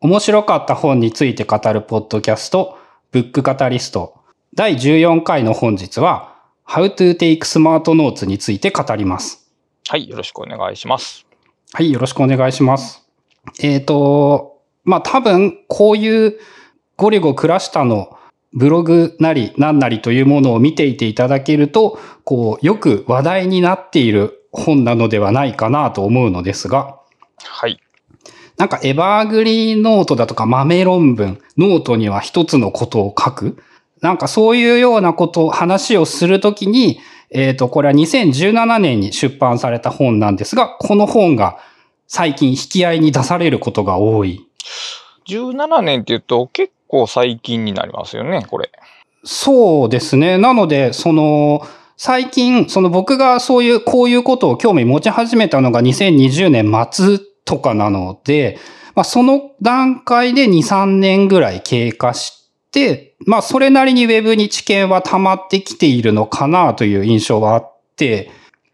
[0.00, 2.78] 面白かった本について語るポッドキャスト、
[3.10, 4.14] ブックカタリスト。
[4.54, 6.36] 第14回の本日は、
[6.68, 9.50] How to Take Smart Notes について語ります。
[9.88, 11.26] はい、よろしくお願いします。
[11.72, 13.08] はい、よろしくお願いします。
[13.58, 16.38] えっ、と、まあ、多分、こういう
[16.96, 18.16] ゴリゴクラシタの
[18.52, 27.00] ブログなり何なりというものを見ていていただけると、こう、よく話題になっている本なのではないかなと思うのですが、
[27.42, 27.80] はい。
[28.58, 33.62] なんかエバーグリーンノートだとか豆論文、ノートには一つのことを書く。
[34.00, 36.98] なんかそういうようなこと、話をするときに、
[37.30, 41.58] えっ、と、これは2017年に出版された本なんですが、この本が
[42.06, 44.46] 最近引き合いに出されることが多い。
[45.28, 48.70] 17年って言うと結構最近になりますよね、これ。
[49.24, 50.38] そうですね。
[50.38, 51.66] なので、その、
[51.96, 58.58] 最近、その僕がそういう、こういうことを興味持ち始めたのが2020年末とかなので、
[58.94, 68.30] まあその段階で2、3年ぐらい経過して、まあそれなりに Web に知見は溜まってきているのかなという印象はあって、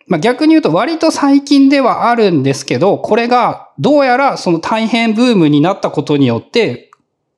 [0.09, 6.91] まあ逆に言うと割と最近ではあるんですけど、これがどうやらその大変ブームになったことによって、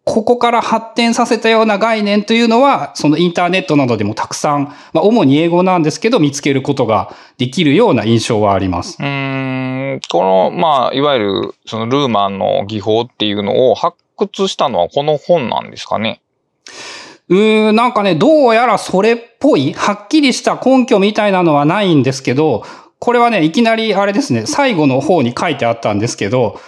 [0.09, 9.03] ここから発展させたような概念というのは、そのインターネットなどでもたくさん、まあ主に英語なんですけど、見つけることができるような印象はありますう。
[9.03, 16.21] ーん、この、まあ、いわゆる、そのルーマンの技法っていうのを発掘したのはこの本なんですかね？
[17.29, 22.63] うーん、なんかね、どうやらそれっぽい、はっきりした根拠みたいなのはないんですけど、
[23.01, 26.61] これはね、いきなりあれですね、最後の方に書いてあったんですけど、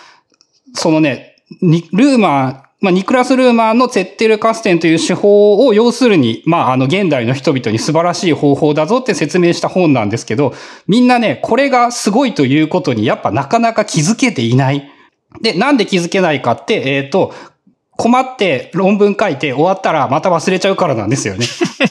[0.75, 10.55] そのね、にルーマン、まあ、ニクラス・ルーマンのツェッテル・カステンという手法を要するに、まあ、あの、現代の人々に素晴らしい方法だぞって説明した本なんですけど、
[10.87, 14.89] みんなね、これがすごいということにやっぱなかなか気づけていない。
[15.43, 17.35] で、なんで気づけないかって、えっ、と、
[17.99, 21.45] 困って論文書いて終わったらまた忘れちゃうからなんですよね。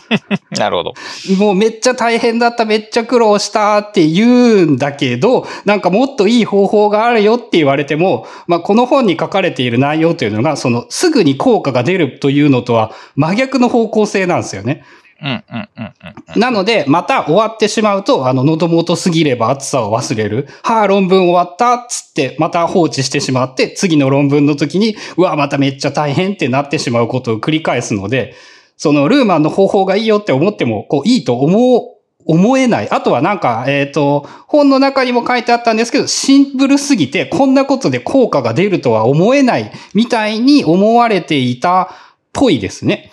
[0.58, 0.94] なるほど。
[1.38, 14.83] もうめっちゃ大変だった、めっちゃ苦労したって言うんだけど、なんかもっといい方法があるよって言われても、まあこの本に書かれている内容というのが、そのすぐに効果が出るというのとは真逆の方向性なんですよね。
[15.22, 15.94] うん、うん、うん、
[16.36, 16.39] うん。
[16.39, 20.48] なので、また終わってしまうと、あの、喉元すぎれば暑さを忘れる。
[20.64, 28.36] はあ、論文終わったっつって、また放置してしまって、次の論文の時に、うわ、まためっちゃ大変ってなってしまうことを繰り返すので、
[28.77, 32.89] その、ルーマンの方法がいいよって思っても、こう、いいと思う、思えない。
[32.92, 41.88] あとはなんか、えっ、と、本の中にも書いてあったんですけど、シンプルすぎて、こんなことで効果が出るとは思えない、みたいに思われていたっ
[42.33, 43.11] ぽいですね。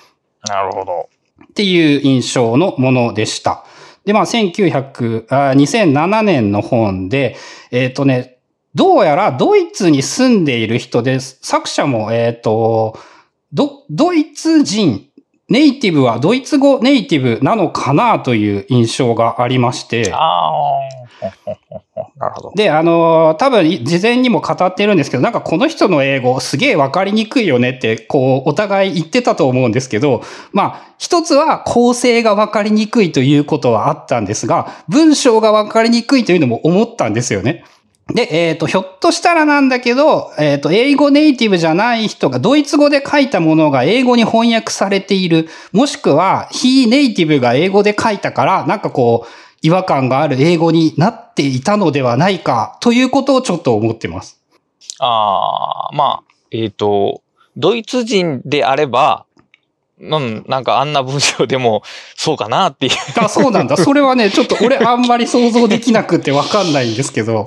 [0.48, 1.08] なるほど。
[1.54, 3.64] っていう印象のものでした。
[4.04, 7.36] で、まあ、1900、あ2007年の本で、
[7.70, 8.38] えっ、とね、
[8.74, 12.98] どうやらドイツに住んでいる人です、作者も、えっ、と、
[13.52, 15.08] ド、ドイツ人、
[15.48, 20.12] ネイティブはドイツ語ネイティブなのかなという印象がありまして。
[22.24, 22.52] なるほど。
[22.54, 37.64] で、あの、多分、事前にも語ってるんですけど、なんかこの人の英語すげえわかりにくいよねって、こう、お互い言ってたと思うんですけど、まあ、一つは構成がわかりにくいということはあったんですが、文章がわかりにくいというのも思ったんですよね。
[38.08, 54.38] で、えっ、と、ひょっとしたらなんだけど、えっ、と、英語ネイティブじゃない人が、ドイツ語で書いたものが英語に翻訳されている、もしくは、非ネイティブが英語で書いたから、なんかこう、違和感がある英語になっていたのではないか、ということをちょっと思ってます。
[54.98, 57.22] ああ、まあ、えっ、と、
[57.56, 59.24] ドイツ人であれば、
[59.98, 61.82] うん、なんかあんな文章でも
[62.14, 62.92] そうかなっていう。
[63.16, 63.78] あ、そうなんだ。
[63.80, 67.44] それはね、ちょっと俺あんまり想像できなくてわかんないんですけど。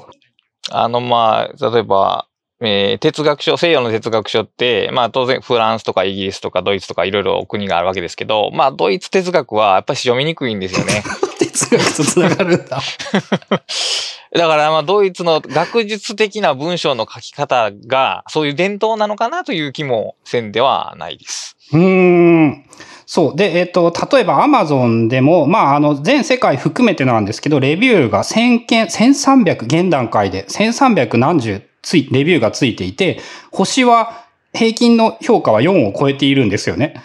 [0.71, 2.25] あの、まあ、例えば、
[2.61, 11.03] えー哲学書、西洋の哲学書って、まあ当然フランスとかイギリスとかドイツとかいろいろ国があるわけですけど、まあドイツ哲学はやっぱり読みにくいんですよね。
[11.37, 12.81] 哲学と繋がるんだ？
[14.33, 21.55] だからまあドイツの学術的な文章の書き方がそういう伝統なのかなという気もせんではないです。
[21.71, 22.65] うーん。
[23.05, 23.35] そう。
[23.37, 33.19] で、えっ、と、例えば Amazon でも、まあ、あの、全世界含めてなんですけど、レビューが1000件、1300、現段階で1300何十つい、レビューがついていて、
[33.51, 37.01] 星は、平均の評価は4を超えているんですよね。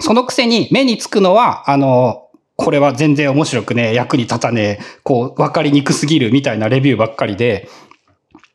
[0.00, 2.21] そのくせに目につくのは、あの、
[2.62, 7.68] これは全然面白くねえ、役に立たねえ、こう、わかりにくすぎるみたいなレビューばっかりで、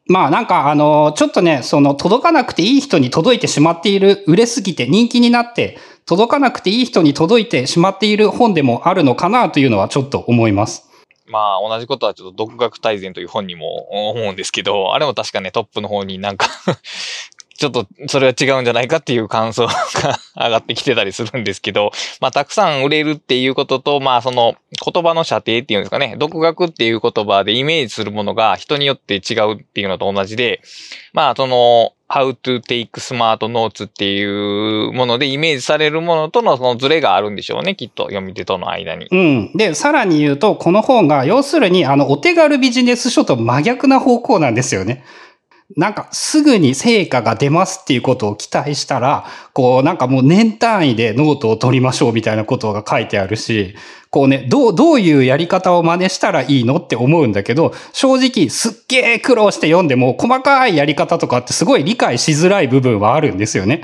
[0.09, 10.87] まあなんかあの、ちょっとね、その届かなくていい人に届いてしまっている、売れすぎて人気になって、届かなくていい人に届いてしまっている本でもあるのかなというのはちょっと思います。
[11.29, 16.47] まあ同じことはちょっと独学大全という本にも思うんですけど、あれも確かねトップの方になんか
[17.57, 19.73] ちょっとそれは違うんじゃないかっていう感想 が
[20.35, 24.55] 上がってきてたりするんですけど、まあたくさん売れるっていうことと、まあその
[24.93, 30.61] 言葉の射程っていうんですかね、独学っていう言葉でイメージするものが人によって違うっていうのと同じで、
[31.13, 39.07] まあその、how to take smart notes っていうものでイメージされるものとのそのズレがあるんでしょうね、きっと読み手との間に。
[39.11, 39.51] うん。
[39.53, 45.03] で、さらに言うと、この本が、要するに、あの、お手軽ビジネス書と真逆な方向なんですよね。
[45.75, 53.75] なんかすぐに成果が出ますっていうことを期待したら、こうなんかもう年単位でノートを取りましょうみたいなことが書いてあるし、
[54.09, 63.83] こうね、どう、どういうやり方を真似したらいいのって思うんだけど、正直すっげー苦労して読んでも細かいやり方とかってすごい理解しづらい部分はあるんですよね。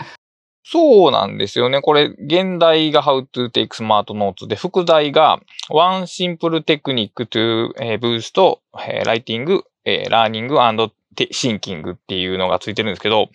[0.64, 1.82] そうなんですよね。
[1.82, 10.90] これ、現代が How to take smart notes で、副題が One simple technique to boost writing, learning and
[11.32, 13.30] シンキングっていうのがついてるんですけど、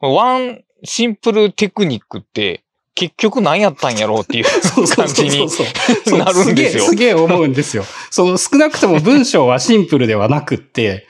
[0.00, 2.62] ワンシンプルテクニックって
[2.94, 4.44] 結局何やったんやろうっていう
[4.94, 5.48] 感じに
[6.18, 6.84] なるんですよ。
[6.84, 7.84] すげえ思うんですよ。
[8.10, 11.06] その少なくとも文章はシンプルではなくって、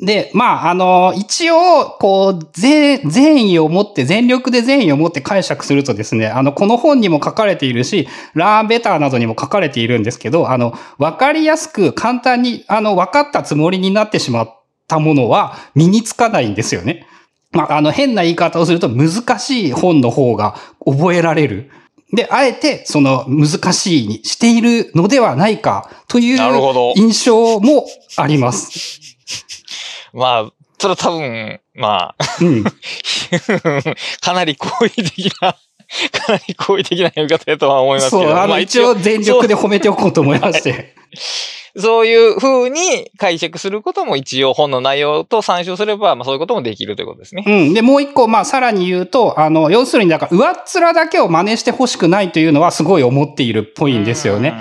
[0.00, 3.00] で、まあ、あの、一応、こう、善
[3.50, 14.57] 意を持って、全力で善意を持って解釈するとですね、あの、この本にも書かれているし、ラーベターなどにも書かれているんですけど、あの、わかりやすく簡単に、あの、分かったつもりになってしまっ
[14.88, 17.06] たものは身につかないんですよね。
[17.52, 21.70] まあ、あの、変な言い方をすると難しい本の方が覚えられる。
[22.12, 26.38] で、あえて、その難しいにしているのではないかという
[26.96, 27.86] 印象も
[28.16, 29.00] あります。
[30.12, 32.64] まあ、それは多分、まあ、うん、
[34.20, 35.54] かなり好意的な、
[36.12, 38.22] かなり好意的な読み方だとは思いますけど。
[38.22, 40.94] そう、あの、一応全力で褒めておこうと思いまして。
[41.78, 47.44] そういう風に解釈することも一応本の内容と参照すれば、まあそういうこともできるということですね。
[47.46, 47.74] うん。
[47.74, 54.54] で、もう一個、まあさらに言うと、あの、要するに、だから上っ面だけを真似してほしくないというのはすごい思っているっぽいんですよね。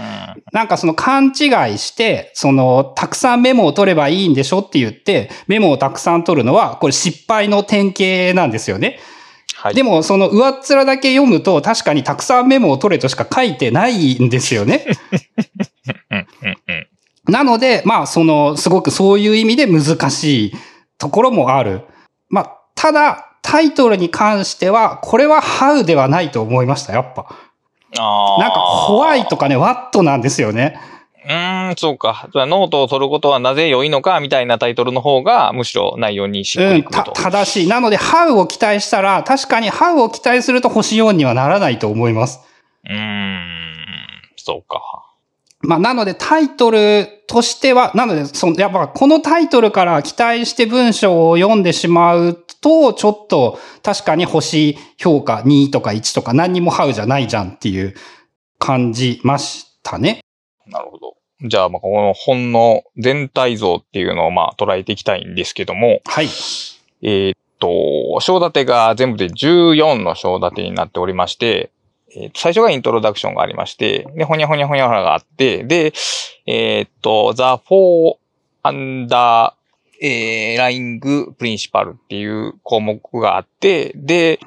[0.54, 9.00] なんかその勘違いして、その、たくさんメモを取ればいいんでしょって言って、メモをたくさん取るのは、これ失敗の典型なんですよね。
[9.56, 14.86] はい、でも、その上っ面だけ読むと、確かにたくさんメモを取れとしか書いてないんですよね。
[17.28, 20.54] なので、まあ、その、すごくそういう意味で難しい
[20.98, 21.82] ところもある。
[22.30, 27.28] まあ、ただ、タイトルに関しては、これは How ではないと思いました、やっぱ。
[27.98, 30.80] あなんか、ホ Why とかね、ワットなんですよね。
[31.30, 32.30] うん、そうか。
[32.34, 37.12] ノートを取ることはなぜ良いのかみたいなタイトルの方が、むしろ内容にしっくりくると。
[37.16, 37.68] うん、正しい。
[37.68, 42.40] なので、How を期待したら、確かに How を期待すると星4にはならないと思います。
[42.90, 43.40] うん、
[44.38, 45.07] そうか。
[45.68, 57.96] まあ、なのでタイトルとしては、なので、その、やっぱこのタイトルから期待して文章を読んでしまうと、ちょっと確かに星評価2とか1とか何にもハウじゃないじゃんっていう
[58.60, 60.22] 感じましたね。
[60.68, 61.18] なるほど。
[61.42, 66.00] じゃあ、まあ、この本の全体像っていうのをまあ捉えていきたいんですけども。
[66.06, 66.28] はい。
[67.02, 71.72] えー、っと、章立てが全部で14の章立てになっておりまして、
[72.18, 75.94] えー、最初がイントロダクションがありまして、で、ほにゃほにゃほにゃほにゃがあって、で、
[76.46, 78.18] え、っと、The Four
[78.64, 79.54] Under
[80.02, 84.40] えー、 lying Principle っていう項目があって、で、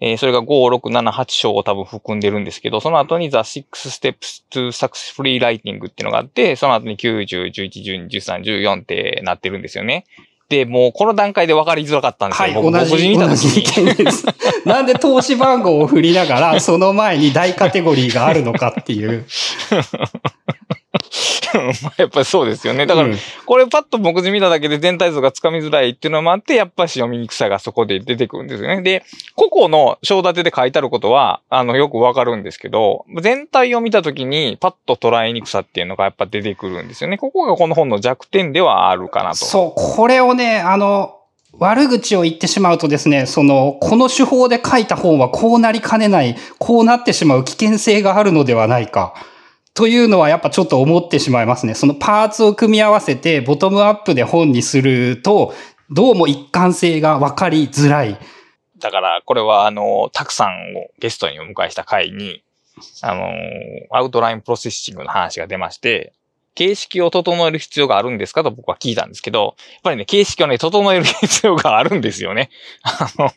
[0.00, 10.04] えー、それが5、6、7、8章を多分含んでるんですけど、その後に The Six Steps to Successful Writing っていうのがあって、その後に90、11、12、13、14ってなってるんですよね。
[10.48, 12.44] で、もうこの段階で分かりづらかったんですよ。
[12.44, 13.18] はい、僕同じ、見
[13.94, 14.26] です。
[14.66, 19.24] なんで投資番号を振りながら、その前に大カテゴリーがあるのかっていう。
[21.82, 22.86] まあやっぱりそうですよね。
[22.86, 23.08] だから、
[23.46, 28.82] これパッと目次見ただけで全体像がつかみづらいっていうのもあって、やっぱし読みにくさがそこで出てくるんですよね。
[28.82, 29.04] で、
[29.36, 37.18] 個々の章立てで書いてあることは、あの、よくわかるんですけど、全体を見たときにパッと捉えにくさっていうのがやっぱ出てくるんですよね。
[37.18, 39.36] ここがこの本の弱点ではあるかなと。
[39.36, 41.18] そう、これをね、あの、
[41.58, 49.14] 悪口を言ってしまうとですね、その、この手法で書いた本はこうなりかねない、こうなってしまう危険性があるのではないか。
[49.74, 51.74] というのはやっぱちょっと思ってしまいますね。
[51.74, 55.52] そのパーツを組み合わせてボトムアップで本にすると、
[55.90, 58.18] どうも一貫性が分かりづらい。
[58.78, 62.42] だから、これはあの、 Tak.さんをゲストにお迎えした回に、
[63.02, 63.30] あの、
[63.90, 66.12] アウトラインプロセッシングの話が出まして、
[66.54, 72.50] 形式を整える必要があるんですかと僕は聞いたんですけど、やっぱりね、形式をね、整える必要があるんですよね。
[72.82, 73.32] あの、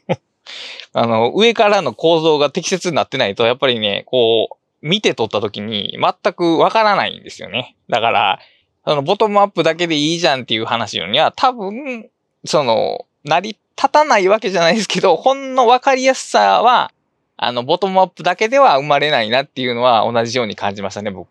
[0.94, 7.76] あの、上からの構造が適切になってないと、やっぱりね、こう、見て撮った時に全くわからないんですよね。
[7.90, 8.40] だから、
[8.86, 12.10] そのボトムアップだけでいいじゃんっていう話には、多分、
[12.46, 16.92] その、成り立たないわけじゃないですけど、ほんの分かりやすさは、
[17.36, 21.28] あの、ボトムアップだけでは生まれないなっていうのは同じように感じましたね、僕。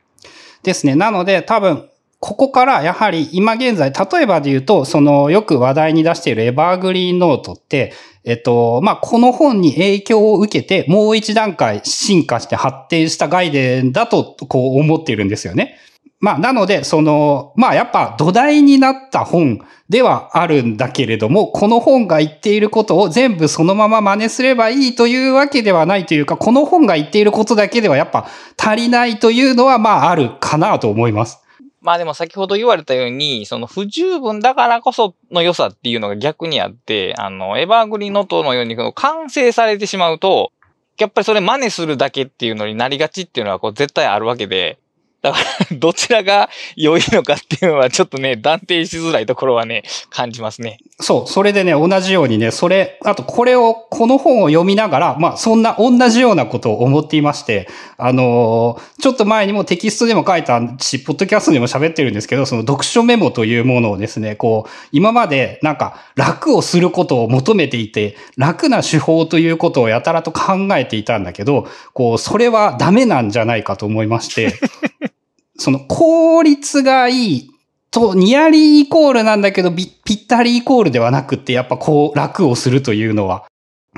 [0.62, 0.94] ですね。
[0.94, 1.88] なので、多分、
[2.26, 7.92] ここからやはり今現在、例えばで言うと、そのよく話題に出しているエバーグリーンノートって、
[8.24, 15.78] えっと、まあ、この本に影響を受けて、もう一段階進化して発展した概念だと、こう思っているんですよね。
[16.18, 31.45] まあ、なので、その、まあ、やっぱ土台になった本ではあるんだけれども、この本が言っていることを全部そのまま真似すればいいというわけではないというか、この本が言っていることだけではやっぱ足りないというのは、まあ、あるかなと思います。
[31.86, 40.50] まあでも先ほど言われたように、その不十分だからこその良さっていうのが逆にあって、あの、エバーグリーンノートのように完成されてしまうと、
[40.98, 44.80] やっぱりそれ真似するだけっていうのになりがちっていうのはこう絶対あるわけで、
[45.26, 45.38] だか
[45.70, 50.78] ら、どちらが良いのかっていうのはちょっとね、断定しづらいところはね、感じますね。
[51.00, 51.30] そう。
[51.30, 57.68] それでね、同じようにね、それ、あとこれを、この本を読みながら、まあ、そんな同じようなことを思っていまして、
[57.98, 74.54] あのー、ちょっと前にもテキストでも書いたし、ポッドキャストでも喋ってるんですけど、その読書メモというものをですね、こう、今までなんか楽をすることを求めていて、楽な手法ということをやたらと考えていたんだけど、こう、それはダメなんじゃないかと思いまして、
[75.58, 77.50] その効率がいい
[77.90, 83.46] と、ニアリーイコールなんだけど、ぴったりイコールではなくて、やっぱこう、楽をするというのは。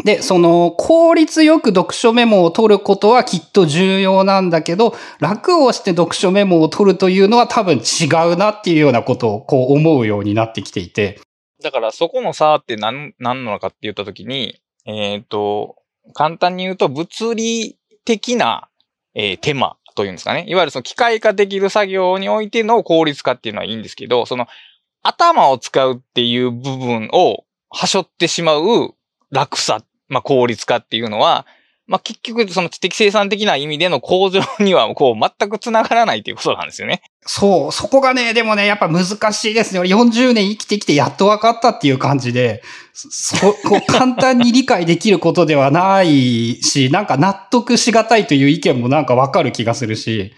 [0.04, 11.20] で、その、効率よく読書メモを取ることはきっと重要なんだけど、楽をして読書メモを取るというのは多分違うなっていうようなことをこう思うようになってきていて。
[11.62, 15.74] だからそこの差って何、何なのかって言ったときに、えっ、ー、と、
[16.14, 18.68] 簡単に言うと物理的な、
[19.14, 20.44] えー、手間というんですかね。
[20.46, 24.46] いわゆるその機械化できる作業においての効率化っていうのはいいんですけど、その
[25.02, 28.94] 頭を使うっていう部分をはしょってしまう
[29.32, 31.46] 楽さ、まあ効率化っていうのは、
[31.88, 37.00] まあ、結局、その知的生産的な意味での向上には、こう、全く繋がらないということなんですよね。
[37.22, 39.80] そう、そこがね、でもね、やっぱ難しいですね。
[39.80, 50.34] 俺40年生きてきてやっと分かったっていう感じで、そ、 こう、簡単に理解できることではないし、なんか納得しがたいという意見もなんか分かる気がするし。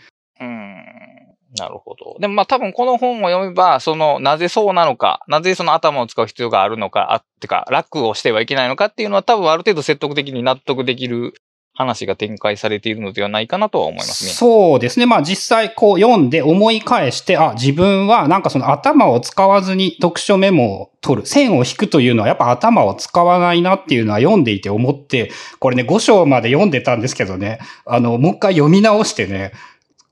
[1.60, 2.16] なるほど。
[2.18, 11.34] でもまあ多分この本を読めば、その、なぜそうなのか、なぜその頭を使う必要があるのか、あってか、楽をしてはいけないのかっていうのは多分ある程度説得的に納得できる
[11.80, 14.30] 話が展開されているのではないかなとは思いますね。
[14.30, 15.06] そうですね。
[15.06, 21.26] まあ実際こう読んで思い返して、あ、自分はなんかその頭を使わずに読書メモを取る。
[21.26, 29.52] 線を引くというのはやっぱ頭を使わないなっていうのは読んでいて思って、これね5章まで読んでたんですけどね、あの、もう一回読み直してね、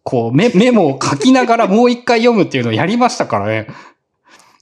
[0.09, 3.67] こうメメモを書きながらもう一回読むっていうのをやりましたからね。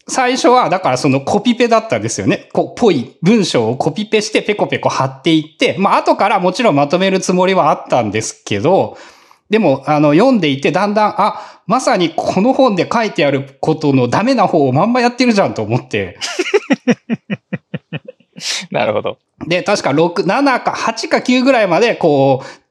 [0.09, 2.49] 最初は、だからそのコピペだったんですよね。
[2.53, 8.99] こう、ぽい文章をコピペしてペコペコ貼っていって、まあ後からもちろんまとめるつもりはあったんですけど、
[9.49, 16.19] でも、あの、読んでいてだんだん、あ、まさにこの本で書いてあることのダメな方をまんまやってるじゃんと思って。
[18.73, 19.19] なるほど。
[19.47, 22.66] で、確か6、7か8か9ぐらいまで、こう、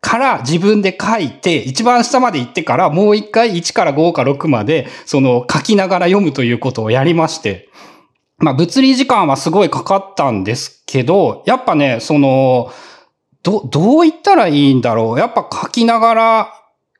[0.00, 7.68] から自分で書いて、一番下まで行ってから、もう一回1から5か6まで、その書きながら読むということをやりまして、
[8.38, 12.72] まあ物理時間はすごいかかったんですけど、やっぱね、その、
[13.42, 15.18] ど、どう言ったらいいんだろう。
[15.18, 16.54] やっぱ書きながら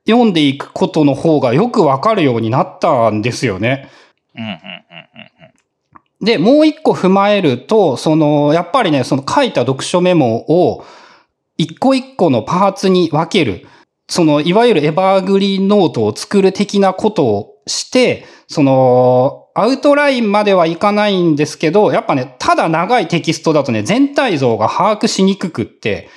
[0.06, 3.88] 読んでいくことの方がよくわかるようになったんですよね。
[6.20, 10.84] で、もう一個踏まえると、その、やっぱりね、その書いた読書メモを、
[11.60, 13.66] 一個一個のパーツに分ける。
[14.08, 26.08] その、いわゆるエバーグリーンノートを作る的なことをして、その、アウトラインまではいかないんですけど、やっぱね、ただ長いテキストだとね、全体像が把握しにくくって、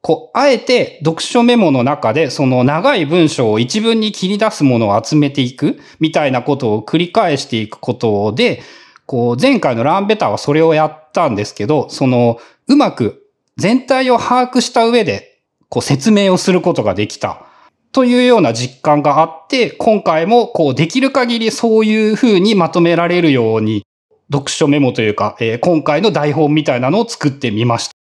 [0.00, 8.62] こう、あえて読書メモの中で、その長い文章を一文に切り出すものを集めていく、みたいなことを繰り返していくことで、
[9.04, 13.17] こう、前回のランベターはそれをやったんですけど、その、うまく
[13.58, 17.44] 全体を把握した上で、こう説明をすることができた。
[17.90, 23.84] というような実感があって、今回もこうできる限りそういうふうにまとめられるように、
[24.30, 27.94] 読書メモというか、えー、今回の台本みたいなのを作ってみました。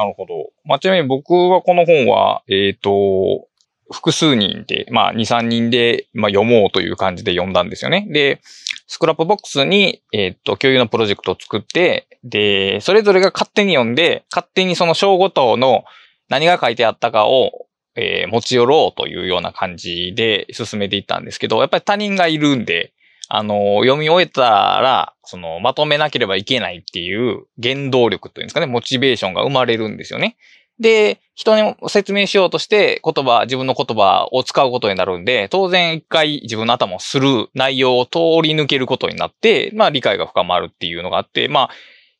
[0.00, 0.50] なるほど。
[0.64, 3.46] まあ、ちなみに僕はこの本は、えっ、ー、と、
[3.90, 8.06] 複数人で、まあ、2、3人で、まあ、読もうという感じで読んだんですよね。
[8.10, 8.40] で、
[8.86, 15.84] Scrapbox に、えっ、ー、と、共有のプロジェクトを作って、で、それぞれが勝手に読んで、勝手にその章ごとの
[16.28, 22.92] 何が書いてあったかを、えー、持ち寄ろうというような感じで進めていったんですけど、やっぱり他人がいるんで、
[23.28, 30.36] あの、読み終えたら、その、まとめなければいけないっていう原動力というんですかね、モチベーションが生まれるんですよね。
[30.80, 41.70] で、人に説明しようとして言葉、自分の言葉を使うことになるんで、当然一回自分の頭をする内容を通り抜けることになって、まあ理解が深まるっていうのがあって、まあ、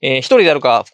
[0.01, 0.85] えー、一人でやるか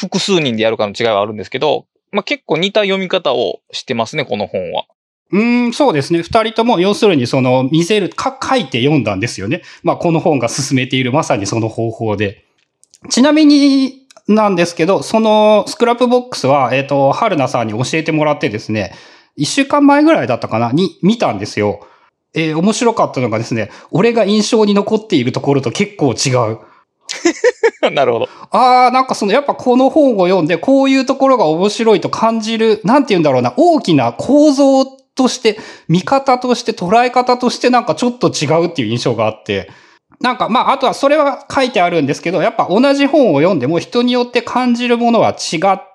[0.00, 4.84] 複数人でやるかの違いはあるんですけど、まあ結構似た読み方をしてますね、この本は。
[5.32, 6.22] うん、そうですね。
[6.22, 9.62] 二人とも、要するにその、見せる、か、書いて読んだんですよね。
[9.82, 12.44] まあ、この本が進めているまさにその方法で。
[13.08, 18.94] ちなみに、なんですけど、そのスクラップボックスは、えっ、ー、と、春菜さんに教えてもらってですね、
[19.36, 21.86] 一週間前ぐらいだったかなに見たんですよ。
[22.34, 26.58] えー、面白かったのがですね、俺が印象に残っているところと結構違う。
[27.92, 28.28] なるほど。
[28.50, 39.70] ああ、なんかその、やっぱこの本を読んで、こういうところが面白いと感じる、なんて言うんだろうな、大きな構造として、見方として、捉え方としてなんかちょっと違うっていう印象があって、
[40.20, 45.93] なんか、まあ、あとはそれは書いてあるんですけど、やっぱ同じ本を読んでも人によって感じるものは違って、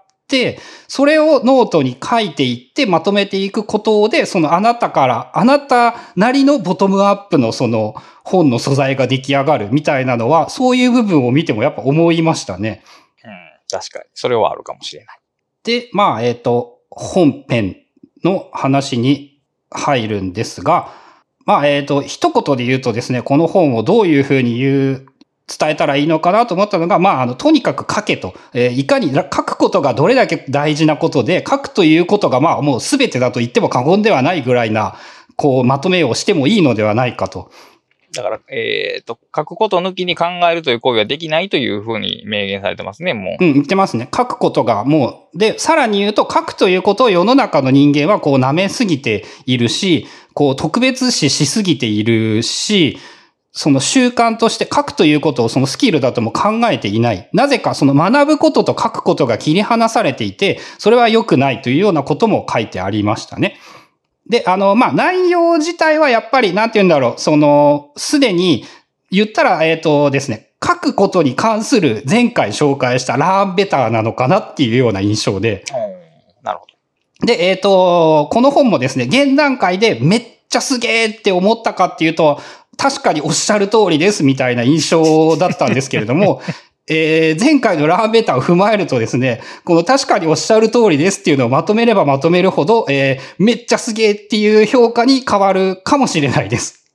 [0.87, 12.83] それをノートに書いていってまとめていくことで、そのあなたから、あなたなりのボトムアップのその本の素材が出来上がるみたいなのは、そういう部分を見てもやっぱ思いましたね。
[13.23, 13.31] うん、
[13.69, 14.05] 確かに。
[14.13, 15.19] それはあるかもしれない。
[15.63, 17.77] で、まあ、えっ、ー、と、本編
[18.23, 20.91] の話に入るんですが、
[21.45, 25.05] まあ、えっ、ー、と、一言で言うとですね、この本をどういうふうに言う、
[25.49, 28.33] 伝えたらいいのかなと思ったのが、まあ、あの、とにかく書けと。
[28.53, 34.95] えー、いかに書くことがどれだけ大事なことで、書くということが、まあ、もう全てだと言っても過言ではないぐらいな、
[35.35, 37.51] こう、まとめをしてもいいのではないかと。
[38.13, 43.45] だから、えっ、ー、と、書くこと抜きに考えるという行為はできないというふうに明言されてますね、もう。
[43.45, 44.09] うん、言ってますね。
[44.15, 52.97] 書くことがもう、で、さらに言うと、書くということを世の中の人間はこう舐めすぎているし、こう特別視しすぎているし、
[53.59, 57.29] その習慣として書くということをそのスキルだとも考えていない。
[57.33, 63.59] なぜかその学ぶことと書くことが切り離されていて、それは良くないというようなことも書いてありましたね。
[64.29, 68.63] で、あの、まあ、内容自体はやっぱり、なんて言うんだろう、その、すでに、
[69.11, 75.65] 言ったら、えっ、ー、とですね、書くことに関する前回紹介したラーンベターなのかなっていうような印象で。
[76.43, 77.27] なるほど。
[77.27, 82.41] で、えっ、ー、と、この本もですね、現段階でめっちゃすげーって思ったかっていうと、
[82.79, 86.41] 確かにおっしゃる通りですみたいな印象だったんですけれども、
[86.89, 96.85] えー、前回のラーメーターを踏まえるとですね、この確かにおっしゃる通りですっていうのをまとめればまとめるほど、えー、めっちゃすげえっていう評価に変わるかもしれないです。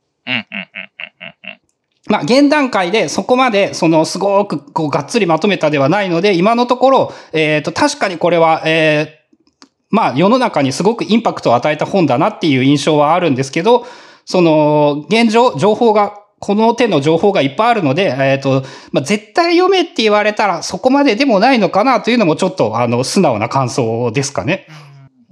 [2.08, 13.86] まあ、現段階でそこまで、その、すごく、こう、がっつりまとめたではないので、今のところ、えっ、ー、と、確かにこれは、えー、まあ、世の中にすごくインパクトを与えた本だなっていう印象はあるんですけど、
[14.24, 24.66] その、現状、情報がこの手の情報がいっぱいあるので、えっ、ー、と、まあ、絶対読めって言われたらそこまででもないのかなというのもちょっと、あの、素直な感想ですかね。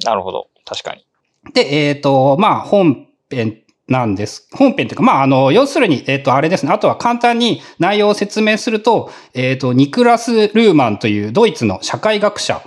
[0.04, 0.48] なるほど。
[0.64, 1.04] 確かに。
[1.52, 4.48] で、えっ、ー、と、まあ、本編なんです。
[4.52, 6.72] 本編というか、まあ、あの、要するに、えっ、ー、と、あれですね。
[6.72, 12.62] あとは簡単に内容を説明すると、えっ、と、ニクラス・ルーマンというドイツの社会学者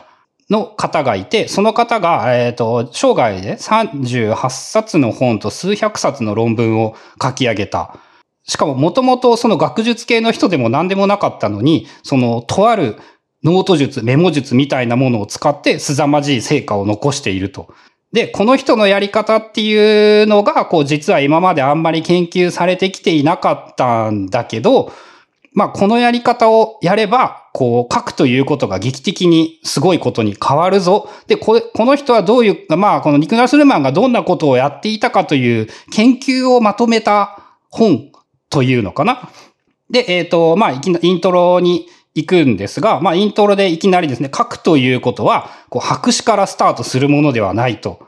[0.49, 7.97] の方がいて、その方が、えっ、と、生涯で38冊の本と数百冊の論文を書き上げた
[8.47, 12.97] しかももともとその学術系の人でも何でもなかったのに、そのとある
[13.43, 17.73] ノート術、メモ術みたいなものを使って凄まじい成果を残していると。
[18.11, 24.91] で、この人のやり方っていうのが、こう実は今まであんまり研究されてきていなかったんだけど、
[25.55, 31.09] まあこのやり方をやれば、こう書くということが劇的にすごいことに変わるぞ。
[31.25, 37.39] で、ここの人はどういう、まあこのニクラス・ルマンがどんなことをやっていたかという研究をまとめた
[37.69, 38.11] 本
[38.49, 39.29] というのかな。
[39.89, 48.07] で、えっ、ー、と、まあ、いきなイントロに行くんですが、まあ、イントロでいきなりですね、書くということは、こう、白紙からスタートするものではないと。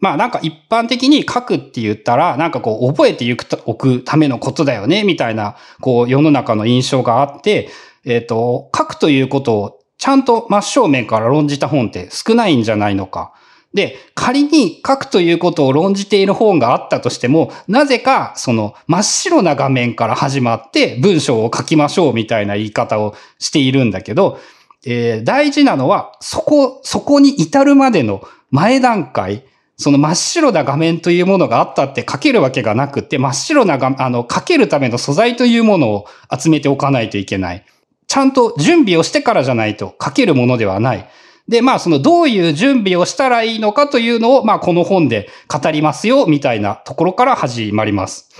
[0.00, 3.30] まあ、なんか一般的に書くって言ったら、なんかこう、覚えて
[3.66, 7.68] おくくためのことだよね、みたいな、こう、世の中の印象があって、
[8.04, 13.32] えっ、ー、と、書くということをちゃんと真正面から論じた本って少ないんじゃないのか。
[13.74, 24.38] で、仮に書くということを論じている本があったとしても、なぜかその真っ白な画面から始まって文章を書きましょうみたいな言い方をしているんだけど、
[24.86, 29.44] えー、大事なのは、そこ、そこに至るまでの前段階、
[29.78, 37.64] その真っ白な画面というものがあったって書けるわけがなくて、真っ白な画、あの、書けるための素材というものを集めておかないといけない。
[38.08, 41.08] ちゃんと準備をしてからじゃないと書けるものではない。
[41.46, 48.30] で、まあ、そのどういう準備をしたらいいのかというのを、まあ、この本で語りますよ、みたいなところから始まります。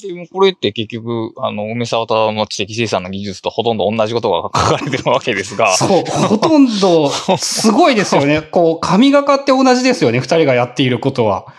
[0.00, 5.76] でもこれって結局、あの、梅沢田の知的生産の技術とほとんど同じことが書かれてるわけですが。
[5.76, 8.42] そう、ほとんど、すごいですよね。
[8.52, 11.52] こう、神がかって同じですよね、二人がやっていることは。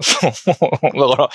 [0.00, 1.30] そう、 だから、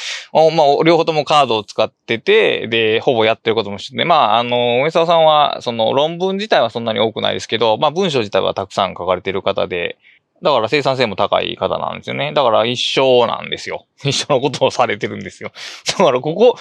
[0.52, 9.98] まあ、両方ともカードを使ってて、で、ほぼやってることもして、まあ、あの、梅沢さんは、その論文自体はそんなに多くないですけど、まあ、文章自体はたくさん書かれている方で、
[10.44, 12.34] だから生産性も高い方なんですよね。
[12.34, 13.86] だから一緒なんですよ。
[14.04, 15.52] 一緒のことをされてるんですよ。
[15.98, 16.58] だからここ、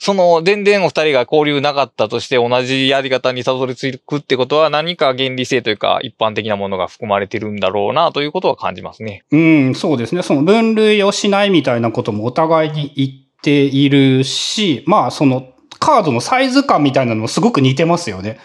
[0.00, 9.24] その、全然お二人が交流なかったとして同じやり方にたどり着くってことは何か原理性というか一般的なものが含まれてるんだろうなということは感じますね。
[9.32, 10.22] うん、そうですね。
[10.22, 13.10] その分類をしないみたいなこともお互いに言っ
[13.42, 15.48] ているし、まあその
[15.80, 18.38] カードのサイズ感みたいなのもすごく似てますよね。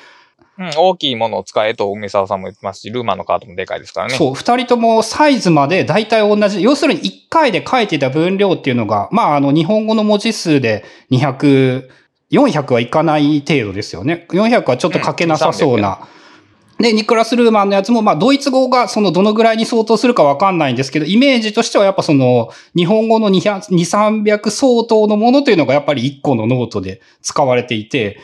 [0.57, 4.15] うん、大きいものを使えと梅沢さんも言ってますし、ルーマンのカードもでかいですからね。
[4.15, 6.61] そう、二人ともサイズまで大体同じ。
[6.61, 11.89] 要するに一回で書いていた分量っていうのが、まああの日本語の文字数で200、
[12.31, 14.27] 400はいかない程度ですよね。
[14.29, 16.07] 400はちょっと書けなさそうな。
[16.79, 28.19] で、ニクラス・ルーマンのやつも、まあ、ドイツ語がそのどのぐらいに相当するかわかんないんですけど、イメージとしてはやっぱその、日本語の200、300相当のものというのがやっぱり1個のノートで使われていて、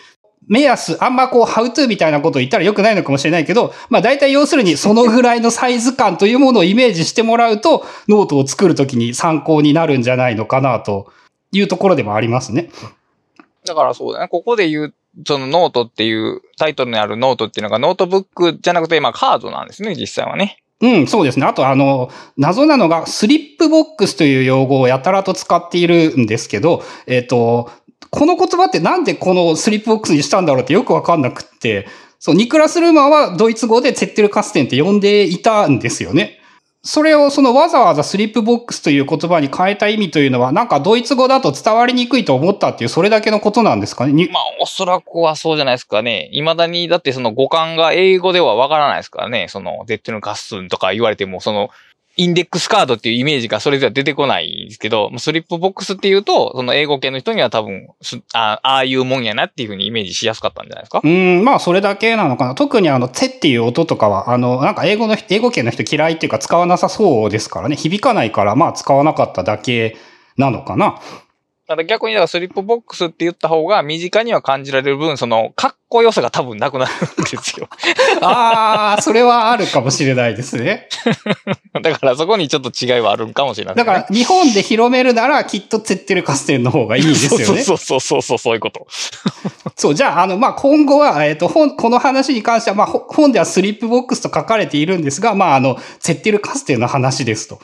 [0.48, 11.12] 目安、あんまこう、ハウトゥーみたいなことを言ったら良くないのかもしれないけど、まあ大体要するにそのぐらいのサイズ感というものをイメージしてもらうと、ノートを作るときに参考になるんじゃないのかなと
[11.52, 12.70] いうところでもありますね。
[13.66, 14.28] だからそうだね。
[14.28, 14.94] ここで言う、
[15.28, 20.64] そのノートっていうタイトルにあるノートっていうのがノートブックじゃなくて、まあカードなんですね、実際はね。
[20.82, 21.46] うん、そうですね。
[21.46, 27.70] あと、あの、謎なのが、 slip box という用語をやたらと使っているんですけど、えっ、ー、と、
[28.10, 31.88] この言葉ってなんでこの slip box にしたんだろうってよくわかんなくって、
[32.18, 36.39] そう、ニクラス・ルーマンはドイツ語でツェッテルカステンって呼んでいたんですよね。
[36.82, 44.08] それをそのわざわざ slip box という言葉に変えた意味というのは、なんかドイツ語だと伝わりにくいと思ったっていう、それだけのことなんですか？
[44.08, 44.30] ね。
[44.32, 46.30] まあ、おそらくはそうじゃないですかね。
[46.32, 49.48] 未だに、だってその語感が英語ではわからないですからね。
[49.50, 51.70] その、デッドのカスンとか言われても、その、
[52.20, 57.88] インデックスカードっていうイメージがそれでは出てこないんですけど、 slip box っていうと、その英語系の人には多分、
[58.34, 61.00] ああいうもんやなっていうふうにイメージしやすかったんじゃないですか？
[61.02, 62.56] うん、まあそれだけなのかな。
[62.56, 67.78] 特にあの、ツェっていう音とかは、あの、なんか英語の、英語系の人嫌いっていうか使わなさそうですからね。
[67.78, 69.96] 響かないから、まあ使わなかっただけ
[70.36, 71.00] なのかな。
[71.70, 76.98] ただ逆に、だから slip box って言った方が身近には感じられる分、その、かっこよさが多分なくなるん
[77.30, 77.70] ですよ。
[78.24, 80.90] ああ、それはあるかもしれないですね。
[81.84, 87.62] だからそこにちょっと違いはあるかもしれない、ね、だから日本で広めるならきっとツェッテルカステンの方がいいですよね。
[87.62, 88.88] そうそうそうそう、そういうこと。
[89.76, 97.60] そう、じゃあ、あの、まあ、今後は、えっ、ー、と、本、この話に関しては、まあ、本では slip box と書かれているんですが、まあ、あの、ツェッテルカステンの話ですと。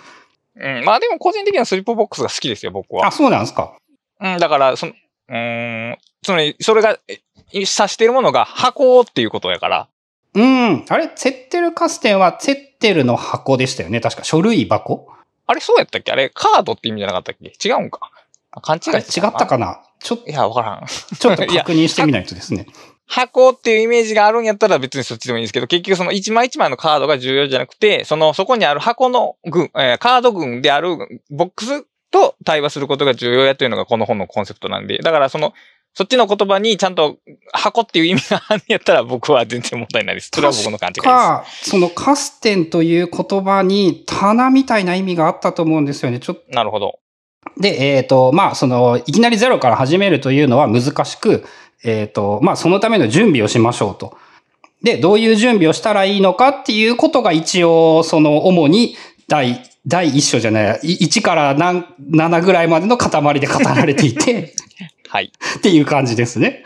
[0.57, 3.07] うん、まあでも個人的には slip box が好きですよ、僕は。
[3.07, 3.75] あ、そうなんですか。
[4.33, 4.93] うん、だから、その、
[5.29, 6.97] うん、つまり、それが、
[7.51, 9.87] 指しているものが箱っていうことやから。
[10.33, 10.85] うん。
[10.89, 14.01] あれ、ツェッテルカステンはツェッテルの箱でしたよね。
[14.01, 15.07] 確か書類箱？
[15.45, 16.11] あれ、そうやったっけ？
[16.11, 17.53] あれ、カードって意味じゃなかったっけ？
[17.69, 18.11] 違うんか
[18.61, 19.03] 勘違い違っ
[19.37, 19.81] たかな？
[19.99, 20.29] ちょっと。
[20.29, 20.85] いや、わからん。
[20.85, 22.65] ちょっと 確認してみないとですね。
[23.07, 30.97] 箱っていうイメージがあるんやったら別にそっちでもいいんですけど、結局その一枚一枚のカードが重要じゃなくて、その、そこにある箱の群、えー、カード群である
[31.29, 35.53] ボックスと対話することが重要やというのがこの本のコンセプトなんで、だからその、
[35.93, 37.17] そっちの言葉にちゃんと
[37.51, 40.29] 箱っていう意味があるんやったら僕は全然問題ないです。
[40.33, 41.69] それは僕の感じがです。
[41.71, 46.19] そのカステンという言葉に棚みたいな意味があったと思うんですよね。
[46.19, 46.43] ちょっと。
[46.51, 46.99] なるほど。
[47.57, 51.45] で、えっ、ー、と、まあ、その、いきなりゼロから始めるというのは難しく、
[51.83, 54.17] えっ、ー、と、まあ、そのための準備をしましょうと。
[54.83, 58.95] で、どういう準備をしたらいいのかっていうことが一応、その、主に
[59.27, 64.53] 第第一章じゃない、1から何、7ぐらいまでの塊で語られていて
[65.07, 65.31] はい。
[65.57, 66.63] っていう感じですね。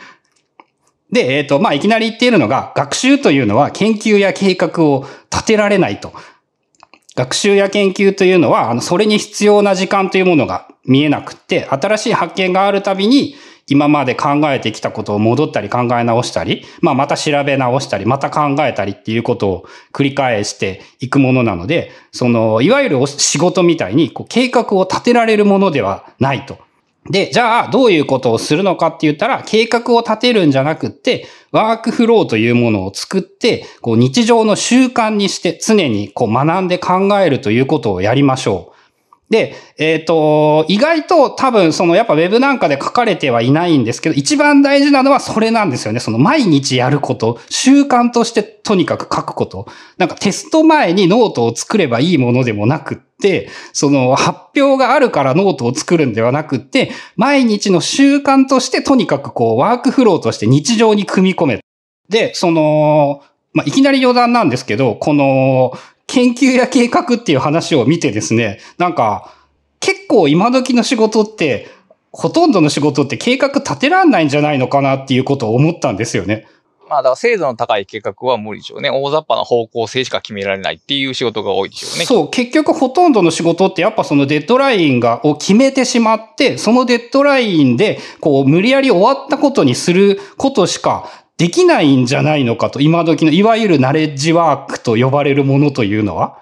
[1.12, 6.14] で、えっ、ー、と、まあ、いきなり言っているのが、学習というのは研究や計画を立てられないと。
[7.16, 13.36] 学習や研究というのは、あの、それに必要な時間というものが見えなくって、新しい発見があるたびに、
[13.70, 26.58] 今まで考えてきたことを戻ったり考え直したり、まあまた調べ直したり、また考えたりっていうことを繰り返していくものなので、その、いわゆる仕事みたいにこう計画を立てられるものではないと。
[27.10, 38.79] で、じゃあどういうことをするのかって言ったら、計画を立てるんじゃなくって、ワークフローというものを作って、こう日常の習慣にして常にこう学んで考えるということをやりましょう。
[39.30, 46.00] で、えっ、ー、と、意外と多分そのやっぱウェブなんかで書かれてはいないんですけど、一番大事なのはそれなんですよね。
[46.00, 49.68] その毎日やること、習慣としてとにかく書くこと。
[49.98, 61.60] なんかテスト前にノートを作ればいいものでもなくって、その発表があるからノートを作るんではなくって、毎日の習慣としてとにかくこうワークフローとして日常に組み込め。
[62.10, 63.22] で、その、
[63.54, 65.74] まあ、いきなり余談なんですけど、この
[66.10, 69.32] 研究や計画っていう話を見てですね、なんか
[69.80, 71.68] 結構今時の仕事って、
[72.12, 76.48] ほとんどの仕事って計画立てらんないんじゃないのかなっていうことを思ったんですよね。
[76.90, 78.90] まあだから精度の高い計画は無理でしょうね。
[78.90, 82.06] 大雑把な方向性しか決められないっていう仕事が多いでしょうね。
[82.06, 91.08] そう、結局ほとんどの仕事ってやっぱそのデッドラインが、を決めてしまって、そのデッドラインで、こう、無理やり終わったことにすることしか
[91.40, 96.42] できないんじゃないのかと、今時のいわゆるナレッジワークと呼ばれるものというのは。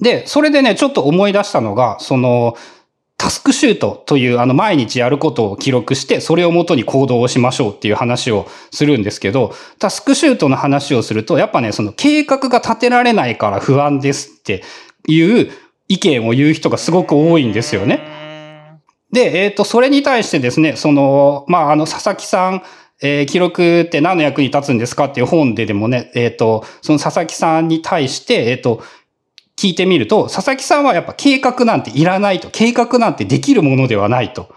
[0.00, 2.56] で、それでね、ちょっと思い出したのが、その、
[3.18, 14.62] タスクシュートというあの毎日やることを記録して、それをもとに行動をしましょうっていう話をするんですけど、タスクシュートの話をすると、やっぱね、その計画が立てられないから不安ですって
[15.06, 15.50] いう
[15.88, 18.00] 意見を言う人がすごく多いんですよね。
[19.12, 22.62] で、えっ、と、それに対してですね、その、まあ、あの、佐々木さん、
[23.02, 28.82] えー記録って何の役に立つんですかっていう本ででもね、えっ、と、その佐々木さんに対して、えっ、と、
[29.56, 32.48] 聞いてみると、佐々木さんはやっぱ計画なんていらないと。
[32.50, 34.54] 計画なんてできるものではないと。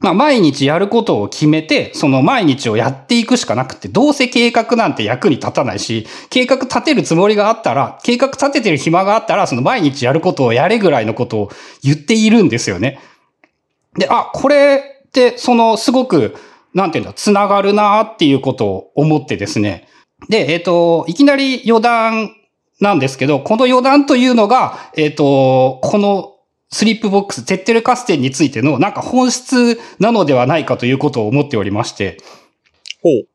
[0.00, 11.50] まあ、毎日やることを決めて、その毎日をやっていくしかなくて、どうせ計画なんて役に立たないし、計画立てるつもりがあったら、計画立ててる暇があったら、その毎日やることをやれぐらいのことを
[11.82, 12.98] 言っているんですよね。
[13.96, 16.34] で、あ、これって、その、すごく、
[16.74, 19.88] なんていうんだ、つながるなっていうことを思ってですね。
[20.28, 22.30] で、えっ、と、いきなり余談
[22.80, 26.36] なんですけど、この余談というのが、えっ、と、この
[26.70, 32.18] スリップボックス、テッテルカステンについてのなんか本質なのではないかということを思っておりまして、
[33.02, 33.28] ほう。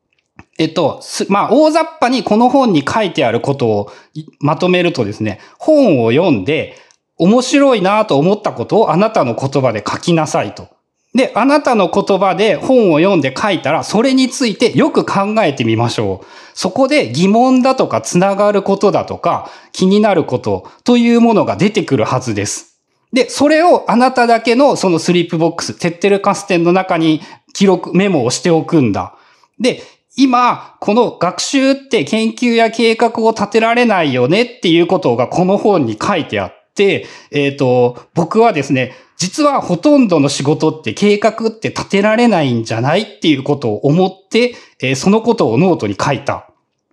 [0.58, 6.76] えっと、すまあ、大雑把にこの本に書いてあることをいまとめるとですね、本を読んで、
[7.18, 10.68] 面白いなと思ったことをあなたの言葉で書きなさいと。
[11.16, 16.26] で、あなたの言葉で本を読んで書いたら、それについてよく考えてみましょう。
[16.52, 22.78] そこで疑問だとか、つながることだとか、気になることというものが出てくるはずです。
[23.14, 27.22] で、それをあなただけのその slip box、 Zettelkasten の中に
[27.54, 29.14] 記録、メモをしておくんだ。
[29.58, 29.82] で、
[30.18, 46.50] 今、この学習って研究や計画を立てられないよねっていうことがこの本に書いてあって、えっ、と、僕はですね、実はほとんどの仕事って計画って立てられないんじゃないっていうことを思って、えーそのことをノートに書いた。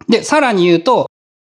[0.08, 1.10] で、さらに言うと、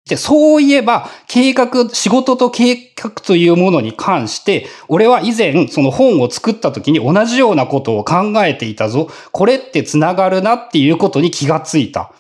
[0.09, 9.09] で、そういえば、計画、仕事と計画というものに関して、俺は以前、その本を作った時に同じようなことを考えていたぞ。
[9.31, 12.13] これって繋がるなっていうことに気がついた。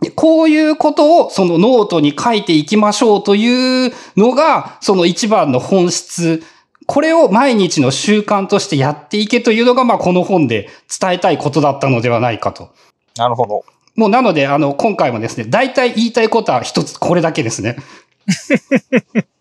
[0.00, 6.42] でこういうことをそのノートに書いていきましょうというのが、その一番の本質。
[6.90, 10.68] これを毎日の習慣としてやっていけというのが、まあこの本で
[11.00, 12.70] 伝えたいことだったのではないかと。
[13.16, 13.64] なるほど。
[13.94, 17.76] もうなので、あの、今回もですね、大体言いたいことは一つこれだけですね。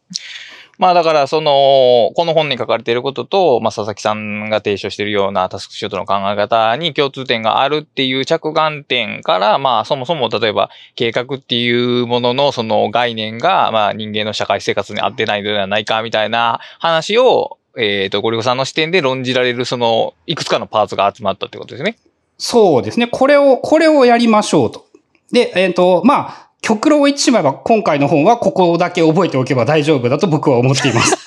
[0.79, 21.97] まあだから、その、この本に書かれていることと、まあ佐々木さんが提唱しているようなタスクシュートの考え方に共通点があるっていう着眼点から、まあそもそも例えば計画っていうもののその概念が、まあ人間の社会生活に合ってないのではないかみたいな話を、えっ、と、ゴリゴさんの視点で論じられるその、いくつかのパーツが集まったってことですね。
[22.37, 23.07] そうですね。
[23.07, 24.85] これを、これをやりましょうと。
[25.31, 31.17] で、えっ、と、まあ、極論を言ってしまえば、今回の本はここだけ覚えておけば大丈夫だと僕は思っています。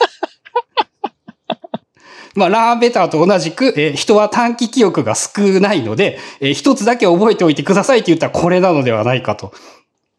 [2.37, 9.53] まあ、ラーベターと同じく、えー人は短期記憶が少ないので、えー一つだけ覚えておいてくださいって言ったらこれなのではないかと。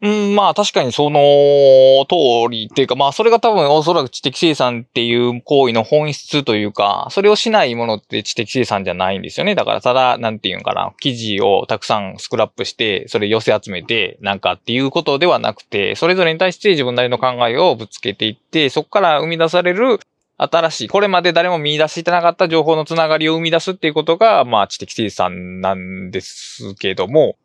[0.04, 9.54] うん、まあ確かにその通りっていうか、まあそれが多分おそらく知的生産っていう行為の本質というか、それをしないものって知的生産じゃないんですよね。
[9.54, 20.00] だからただ、なんていうのかな、記事をたくさんスクラップして、それ寄せ集めて、なんかっていうことではなくて、それぞれに対して自分なりの考えをぶつけていって、そこから生み出される
[20.36, 27.36] 新しい、これまで誰も見出してなかった情報のつながりを生み出すっていうことが、まあ知的生産なんですけども、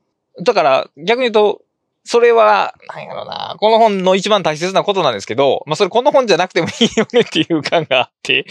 [0.43, 1.61] だから逆に言うと、
[2.09, 8.47] それは、なんやろな、この本の一番大切なことなんですけど、まあそれこの本じゃなくてもいいよねっていう感があって、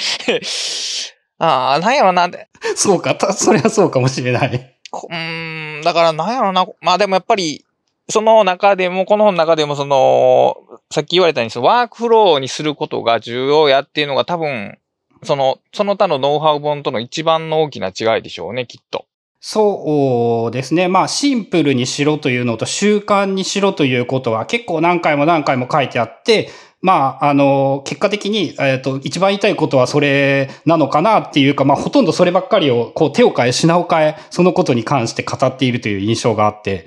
[1.38, 4.77] ああ、なんやろな、でそうか、たそれはそうかもしれない。
[4.92, 7.64] こうーん、だからなんやろな、まあでもやっぱり、
[8.09, 10.57] その中でも、この本の中でもその、
[10.92, 14.79] さっき言われたように、そのワークフローにすることが重要やっていうのが多分、
[15.25, 19.08] その、その他のノウハウ本との一番の大きな違いでしょうね、きっと。
[19.40, 20.88] そうですね。
[20.88, 36.87] まあ、シンプルにしろというのと習慣にしろということは結構何回も何回も書いてあって、まあ、あの、結果的に、えっ、ー、と、一番言いたいことはそれなのかなっていうか、まあ、ほとんどそればっかりを、こう、手を変え、品を変え、そのことに関して語っているという印象があって。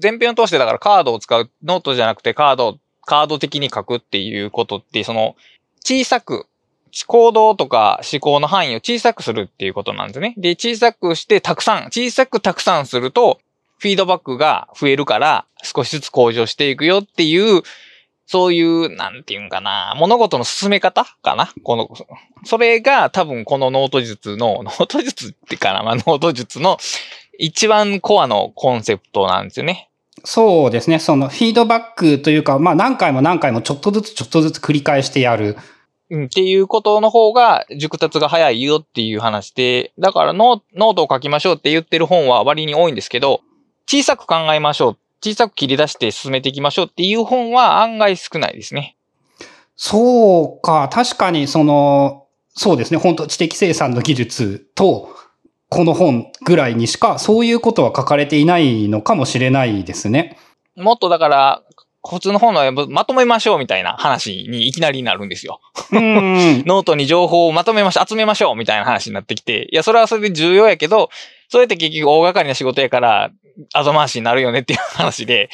[0.00, 5.34] 全編を通してだからカードを使う、ノートじゃなくてカード、カード的に書くっていうことって、その、
[5.84, 6.46] 小さく
[7.06, 10.34] 行動とか思考の範囲を小さくするっていうことなんですね。
[10.36, 13.40] で、小さくしてたくさん、小さくたくさんすると、
[13.78, 17.62] フィードバックが増えるから少しずつ向上していくよっていう、
[18.26, 21.52] そういう、なんていうんかな、物事の進め方かな？
[21.62, 21.88] この、
[22.44, 26.78] それが多分このノート術の、 ノート術ってかなまあ、ノート術の
[27.38, 29.90] 一番コアのコンセプトなんですよね。
[30.24, 30.98] そうですね。
[30.98, 35.56] そのフィードバックというか、まあ何回も何回もちょっとずつちょっとずつ繰り返してやる。
[36.10, 43.40] うん、っていうことの方が熟達が早いよっていう話で、だからノートを書きましょうって言ってる本は割に多いんですけど、
[43.86, 48.96] 小さく考えましょう、小さく切り出して進めていきましょうっていう本は案外少ないですね。
[49.76, 55.10] そうか、確かにその、そうですね、本当知的生産の技術と、
[55.68, 60.38] この本ぐらいにしかそういうことは書かれていないのかもしれないですね。
[60.76, 61.62] もっとだから、
[62.08, 65.60] 普通の本のまとめましょうみたいな話にいきなりなるんですよ。
[65.92, 71.10] ノートに情報をまとめましょう、集めましょうみたいな話になってきて、いや、それはそれで重要やけど、
[71.48, 73.30] それって結局大掛かりな仕事やから、
[73.72, 75.48] 後回しになるよねっていう話で、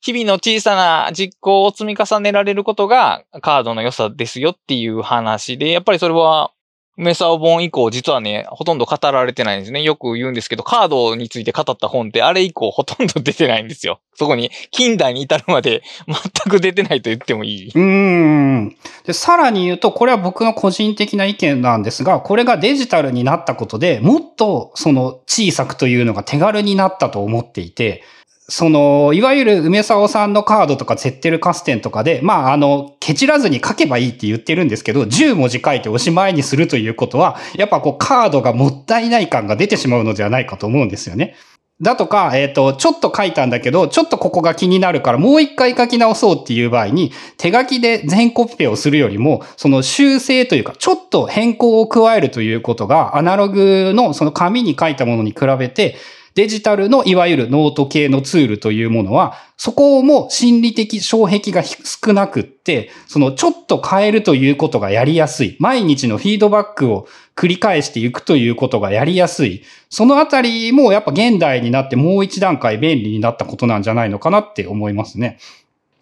[0.00, 6.50] 日々の小さな実行を積み重ねられることがカードの良さですよっていう話で、やっぱりそれは
[6.96, 9.82] 梅沢本以降、実はね、ほとんど語られてないんですね。
[9.82, 14.00] よく言うんですけど、カードについて語った本って、あれ以降ほとんど出てないんですよ。
[14.14, 16.16] そこに、近代に至るまで全
[16.48, 17.72] く出てないと言ってもいい。
[17.74, 18.76] うん。
[19.04, 28.04] で、さらに言うと、これは僕の個人的な意見なんですが、これがデジタルになったことでもっと、その、小さくというのが手軽になったと思っていて、
[28.46, 41.36] その、いわゆる梅沢さんのカードとか、セッテルカステンとかで、まあ、あの、ケチらずに書けばいいって言ってるんですけど、10文字書いておしまいにするということは、やっぱこう、カードがもったいない感が出てしまうのではないかと思うんですよね。
[41.80, 55.96] だとか、えっ、ー、と、ちょっと書いたんだけど、ちょっとここが気になるからもう一回書き直そうっていう場合に、手書きで全コピペをするよりも、その修正というか、ちょっと変更を加えるということが、アナログのその紙に書いたものに比べて、
[56.34, 65.56] デジタルのいわゆるノート系のツールというものは、そこも心理的障壁が少なくって、そのちょっと変えるということがやりやすい。
[65.60, 69.62] 毎日のフィードバックを繰り返していくということがやりやすい。
[69.90, 75.38] そのあたりもやっぱ現代になってもう一段階便利になったことなんじゃないのかなって思いますね。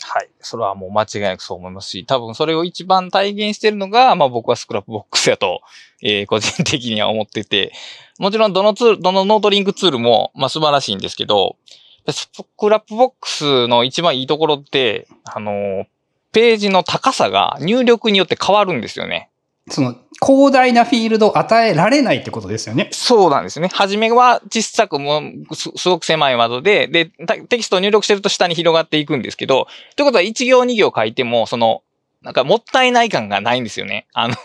[0.02, 0.28] はい。
[0.40, 5.60] それはもう間違いなくそう思いますし、多分それを一番体現してるのが、まあ僕は Scrapbox やと、
[6.02, 7.72] えー、個人的には思ってて、
[8.22, 11.56] もちろんどのツール、どのノートリンクツールも、まあ素晴らしいんですけど、
[12.08, 15.86] Scrapbox の一番いいところって、あの、
[16.30, 19.28] ページの高さが入力によって変わるんですよね。
[19.68, 22.90] その、広大なフィールドを与えられないってことですよね。
[22.92, 23.68] そうなんですね。
[23.72, 25.20] はじめは小さくも
[25.52, 27.06] す、すごく狭い窓で、で、
[27.48, 31.82] テキストを入力してると下に広がっていくんですけど、ということは1行2行書いても、その、
[32.22, 34.06] なんかもったいない感がないんですよね。
[34.12, 34.36] あの、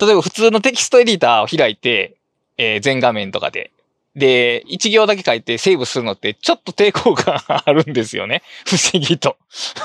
[0.00, 2.17] 例えば普通のテキストエディターを開いて、
[2.58, 3.72] えー、全画面とかで。
[4.14, 8.42] で、1行だけ書いてセーブするのってちょっと抵抗感あるんですよね。
[8.66, 9.36] 不思議と。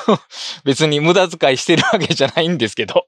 [0.65, 3.05] 別に無駄遣いしてるわけじゃないんですけど。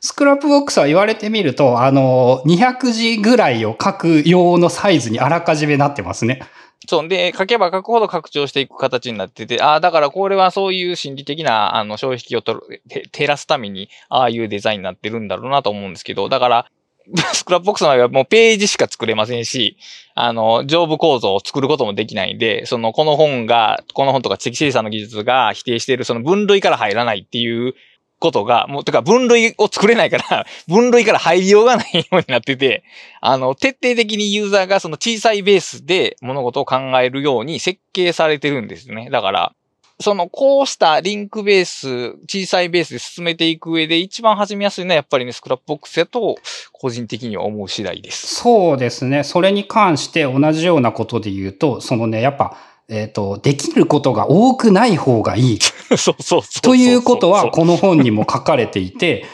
[0.00, 6.42] Scrapbox は言われてみると、あの、200字ぐらいを書く用のサイズにあらかじめなってますね。
[6.86, 7.08] そう。
[7.08, 16.66] で、書けば書くほど拡張していく形になってて、ああ、だからこれはそういう心理的な、あの、消費をとる、減らすために、ああいうデザインになってるんだろうなと思うんですけど、だから、
[17.34, 19.76] Scrapbox の場合はもうページしか作れませんし、
[20.14, 27.74] あの、上部構造を作ることもできないんで、その、この本が、この本とか知的生産の技術が否定しているその分類から入らないっていう
[28.20, 32.84] ことが、もう、てか分類を作れないから、 分類から入りようがないようになってて、
[33.20, 39.10] あの、徹底的にユーザーがその小さいベースで物事を考えるように設計されてるんですね。
[39.10, 39.52] だから、
[40.00, 46.36] その、こうしたリンクベース、小さいベースで進めていく上で一番始めやすいのはやっぱりね、 Scrapbox やと、
[46.72, 48.34] 個人的には思う次第です。
[48.34, 49.22] そうですね。
[49.22, 52.56] それに関して同じようなことで言うと、そのね、やっぱ、
[52.88, 55.58] えっ、ー、と、できることが多くない方がいい。
[55.96, 59.24] そうそうそうということは、この本にも書かれていて、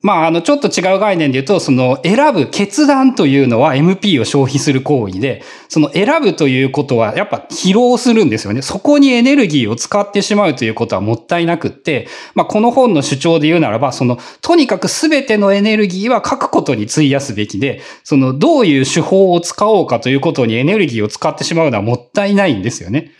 [0.00, 8.62] まあ、あの、ちょっと違う概念で言うと、その、選ぶ決断というのは MP を消費する行為で、その選ぶということは、やっぱ疲労するんですよね。
[8.62, 23.10] そこにエネルギーを使ってしまうということはもったいなくって、まあ、この本の主張で言うならば、その、とにかくすべてのエネルギーは書くことに費やすべきで、その、どういう手法を使おうかということにエネルギーを使ってしまうのはもったいないんですよね。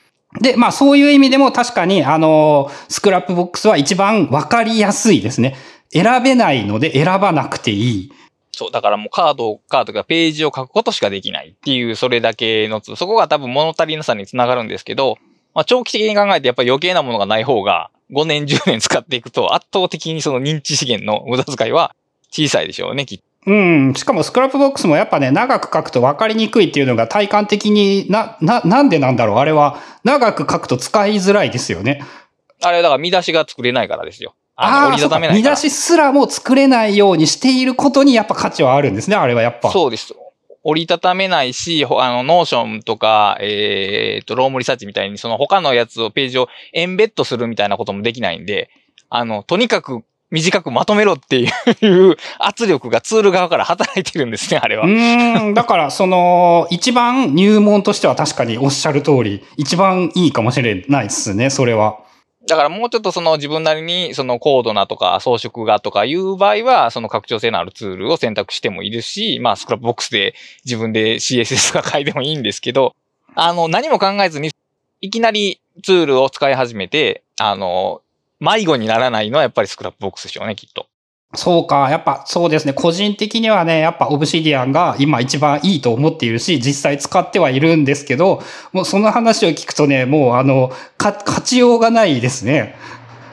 [0.41, 5.57] で、まあそういう意味でも確かに、あの、スクラップボックスは一番わかりやすいですね。
[5.93, 8.12] 選べないので選ばなくていい。
[8.53, 15.16] そう、だからもうカード、カードがページを書くことしかできないっていう、それだけの、そこが多分物足りなさにつながるんですけど、
[15.55, 21.95] まあ長期的に考えてやっぱり余計なものがない方が、5年、10年使っていくと圧倒的にその認知資源の無駄遣いは
[22.30, 23.24] 小さいでしょうね、きっと。
[23.47, 23.95] うん。
[23.95, 32.03] しかもスクラップボックスもやっぱね、長く書くと分かりにくいっていうのが体感的にな、な、なんでなんだろうあれは、長く書くと使いづらいですよね。
[32.62, 34.34] あれだから見出しが作れないからですよ。
[34.61, 39.71] ああ、折りたためない見出しすらも作れないようにしていることにやっぱ価値はあるんですね、あれはやっぱ。
[39.71, 40.15] そうです。
[40.65, 48.69] 折りたためないし、あの、 Notion とか、えー、っと、 Roam Research みたいに、その他のやつを、ページを embed するみたいなこともできないんで、
[49.09, 54.85] あの、とにかく短くまとめろっていう圧力がツール側から働いてるんですね、あれは。
[54.87, 54.89] う
[55.51, 55.55] ん。
[55.55, 62.01] だから、その、一番入門としては確かにおっしゃる通り、一番いいかもしれないですね、それは。
[62.49, 70.35] だからもうちょっとその自分なりにその高度なとか装飾がとかいう場合は、その拡張性のあるツールを選択してもいいですし、まあ Scrapbox で
[70.65, 72.97] 自分で CSS とか書いてもいいんですけど、
[73.35, 74.51] あの、何も考えずに、
[75.01, 78.03] いきなりツールを使い始めて、あの、
[78.41, 80.87] 迷子にならないのはやっぱりスクラップボックスでしょうね、きっと。
[81.35, 81.91] そうか。
[81.91, 82.72] やっぱそうですね。
[82.72, 92.76] 個人的にはね、やっぱ Obsidian が今一番いいと思っているし、実際使ってはいるんですけど、もうその話を聞くとね、もうあの、か、勝ちようがないですね。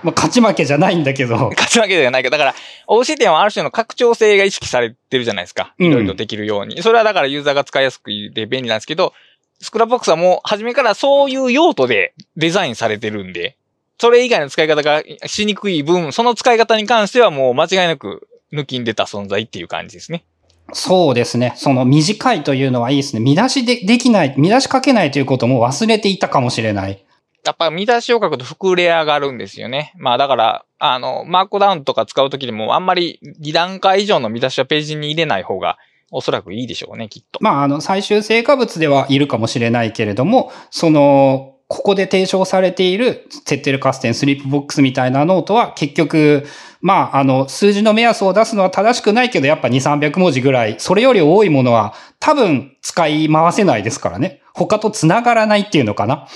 [0.04, 1.36] まあ、勝ち負けじゃないんだけど。
[1.56, 2.56] 勝ち負けじゃないけど、だから、
[2.88, 5.74] Obsidian はある種の拡張性が意識されてるじゃないですか。
[5.80, 6.76] いろいろできるように。
[6.76, 9.14] うん、それはだからユーザーが使いやすくて便利なんですけど、
[9.62, 13.56] Scrapbox はもう初めからそういう用途でデザインされてるんで、
[14.00, 20.26] それ以外の使い方がしにくい分、その使い方に関してはもう間違いなく抜きん出た存在っていう感じですね。
[20.74, 21.54] そうですね。
[21.56, 23.20] その短いというのはいいですね。
[23.20, 27.06] 見出しでできない、見出し書けないということも忘れていたかもしれない。
[27.46, 29.94] やっぱ見出しを書くと膨れ上がるんですよね。
[29.98, 35.78] まあだから、あの、マークダウンとか使うときでもあんまり2段階以上の見出しはページに入れない方が
[36.12, 37.40] おそらくいいでしょうね、きっと。
[37.42, 46.46] まあ、あの、最終成果物ではいるかもしれないけれども、その、ここで提唱されているテッテルカステン、スリープボックスみたいなノートは結局、
[46.82, 54.42] まあ、あの、数字の目安を出すのは正しくないけど、やっぱ2、300文字ぐらい、それより多いものは多分使い回せないですからね。
[54.54, 56.28] 他と繋がらないっていうのかな。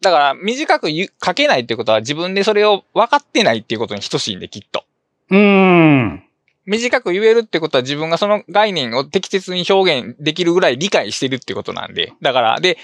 [0.00, 4.84] だから、短く書けないっていうことは自分でそれを分かってないっていうことに等しいんで、きっと。
[5.30, 6.24] うーん。
[6.64, 12.12] 短く言えるってことは自分がその概念を適切に表現できるぐらい理解してるってことなんで。
[12.22, 12.78] だから、で、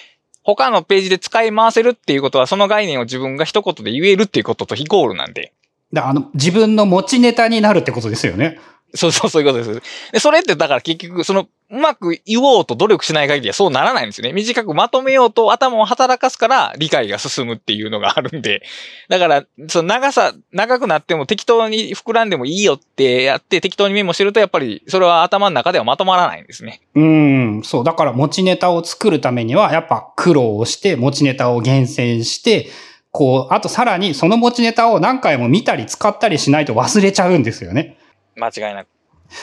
[0.57, 5.53] 他のページで使い回せるっていうことは、その概念を自分が一言で言えるっていうこととイコールなんで。
[5.93, 8.59] だあの、自分の持ちネタになるってことですよね。
[8.95, 9.83] そうそう、そういうことです。
[10.13, 14.33] で、それってだから結局、その、うまく言おうと努力しない限りはそうならないんですよね。
[14.33, 18.63] 短くまとめようと頭を働かすから理解が進むっていうのがあるんで。
[19.09, 26.81] だから、その長さ、長くなっても適当に膨らんでもいいよってやって適当にメモしてるとやっぱりそれは頭の中ではまとまらないんですね。
[26.95, 27.85] うん、そう。
[27.85, 32.71] だから持ちネタを作るためにはやっぱ苦労をして持ちネタを厳選して、
[33.11, 37.99] こう、あとさらにその持ちネタを何回も見たり使ったりしないと忘れちゃうんですよね。
[38.37, 38.98] 間違いなく。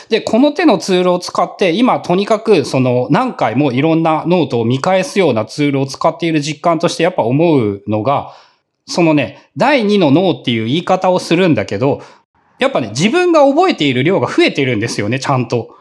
[0.09, 8.33] で、この手のツールを使って、今とにかくその何回もいろんなノートを見返すようなツールを使っている実感としてやっぱ思うのが、
[8.88, 12.01] そのね、第2の脳っていう言い方をするんだけど、
[12.59, 15.75] やっぱね、自分が覚えている量が増えてるんですよね、ちゃんと。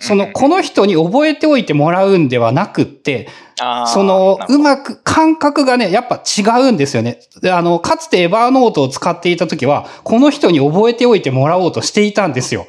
[0.00, 3.28] その、この人に覚えておいてもらうんではなくって、
[3.86, 7.20] その、うまく、感覚がね、やっぱ違うんですよね。
[7.44, 12.66] あの、かつてエバーノートを使っていた時は、この人に覚えておいてもらおうとしていたんですよ。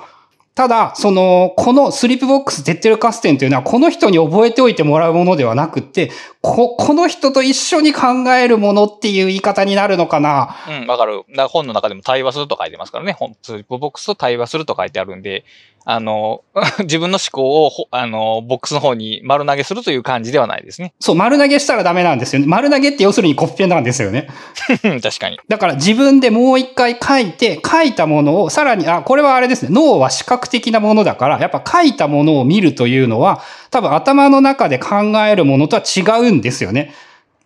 [0.56, 10.56] ただ、その、このスリープボックスデッテルカステンというのは、この人に覚えておいてもらうものではなくて、こ、この人と一緒に考えるものっていう言い方になるのかな？
[10.70, 11.24] うん、わかる。
[11.36, 13.18] だから本の中でも対話すると書いてますからね。
[13.42, 15.44] slip box と対話すると書いてあるんで、
[15.86, 16.44] あの、
[16.80, 20.94] 自分の思考を、あの、ボックスの方に丸投げするという感じではないですね。
[21.00, 22.48] そう、丸投げしたらダメなんですよね。
[22.48, 24.28] 丸投げって要するにコピペなんですよね。
[25.02, 25.40] 確かに。
[25.50, 29.70] だから自分でもう一回書いて、書いたものを、さらに、あ、これはあれですね。
[29.72, 34.96] 脳は視覚的なものだから、やっぱ書いたものを見るというのは、多分頭の中で考
[35.28, 36.94] えるものとは違うんですよね。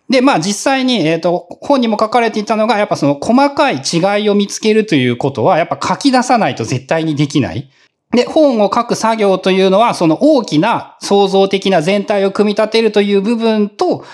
[0.08, 7.68] で、まあ実際に、えっ、と、本にも書かれていたのが、やっぱその細かい違いを見つけるということは、やっぱ書き出さないと絶対にできない。
[8.12, 14.04] で、本を書く作業というのは、その大きな創造的な全体を組み立てるという部分と、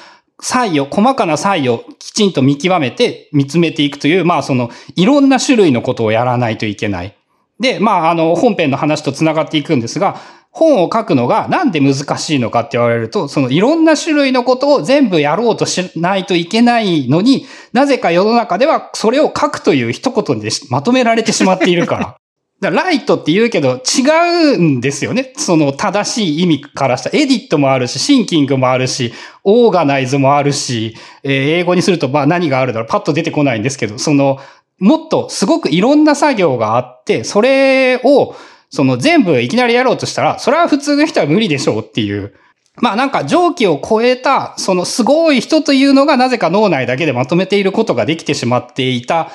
[0.40, 7.16] 差異を、細かな差異をきちんと見極めて見つめていくという、まあその、いろんな種類のことをやらないといけない。
[7.60, 10.16] で、まああの、本編の話と繋がっていくんですが、
[10.54, 22.16] 本を書くのがなんで難しいのかって言われると、そのいろんな種類のことを全部やろうとしないといけないのに、なぜか世の中ではそれを書くという一言でまとめられてしまっているから。
[22.64, 25.32] だライトって言うけど違うんですよね。
[25.36, 27.10] その正しい意味からした。
[27.10, 29.12] エディットもあるし、シンキングもあるし、
[29.44, 34.38] オーガナイズもあるし、えー、英語にするとまあ何があるだろうパッと出てこないんですけど、その、
[34.78, 38.34] もっとすごくいろんな作業があって、それを
[38.70, 42.34] その全部いきなりやろうとしたら、それは普通の人は無理でしょうっていう。
[42.76, 49.30] まあなんか上記を超えた、そのすごい人というのがなぜか脳内だけでまとめていることができてしまっていた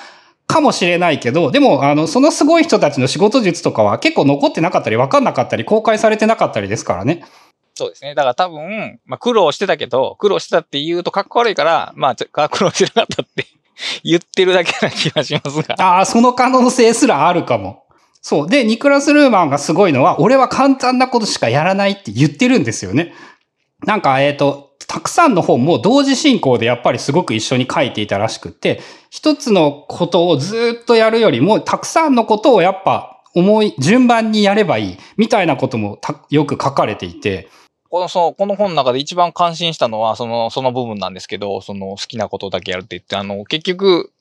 [0.50, 7.24] かもしれないけど、でもあの、そのすごい人たちの仕事術とかは結構残ってなかったり分かんなかったり公開されてなかったりですからね。
[7.76, 8.16] そうですね。
[8.16, 13.45] だから多分、まあ苦労してたけど、苦労してたって言うとかっこ悪いから、まあ苦労してなかったって
[14.04, 15.76] 言ってるだけな気がしますが。
[15.80, 17.84] ああ、その可能性すらあるかも。
[18.20, 18.50] そう。
[18.50, 23.14] で、ニクラス・ルーマンがすごいのは、俺は簡単なことしかやらないって言ってるんですよね。
[23.86, 28.82] なんか、えっ、ー、と、たくさんの本も同時進行でやっぱりすごく一緒に書いていたらしくって、
[29.12, 36.00] 一つのことをずっとやるよりも、たくさんのことをやっぱ思い、順番にやればいい、みたいなことも
[36.32, 37.50] よく書かれていて、
[37.92, 44.12] この、そう、この本の中で一番感心したのは、その、その部分なんですけど、その好きなことだけやるって言って、あの、結局、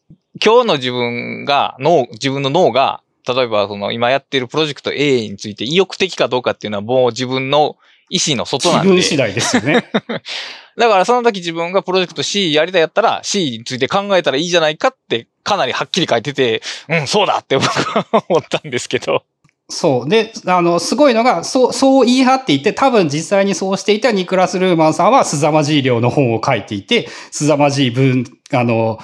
[0.44, 7.76] 今日の自分が、脳、自分の脳が例えばその今やってるプロジェクト A について意欲的かどうかっていうのはもう自分の
[8.10, 8.92] 意思の外なんで。
[8.92, 9.90] 自分次第ですよね。
[10.78, 19.24] だからその時自分がプロジェクト C やりたいやったら C について考えたらいいじゃないかってかなりはっきり書いてて、うん、そうだって僕は思ったんですけど。
[19.70, 20.08] そう。
[20.08, 28.98] で、あの、すごいのが、そう、そう言い張っていて、多分実際にそうしていたニクラス・ルーマンさんは、すざまじい量の本を書いていて、すざまじい文、あの、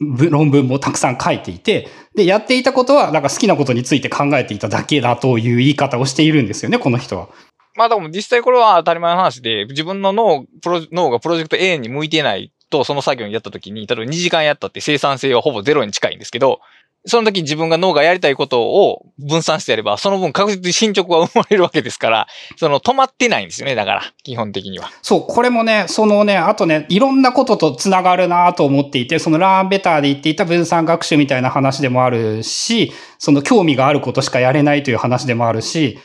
[0.00, 7.28] 論文もたくさん書いていて、で、やっていたことは、なんか好きなことについて考えていただけだという言い方をしているんですよね、この人は。
[7.76, 16.60] まあでも実際これは当たり前の話で、自分の脳、プロ脳がプロジェクト A に向いてないと、その作業にやった時に、例えば2時間やったって生産性はほぼゼロに近いんですけど、
[17.06, 24.90] その時自分が脳がやりたいことを分散してやれば、その分確実に進捗は生まれるわけですから、その止まってないんですよね、だから、基本的には。
[25.02, 35.98] そう、これもね、そのね、あとね、いろんなことと繋がるなと思っていて、そのラーンベターで言っていた分散学習みたいな話でもあるし、その興味があることしかやれないという話でもあるし、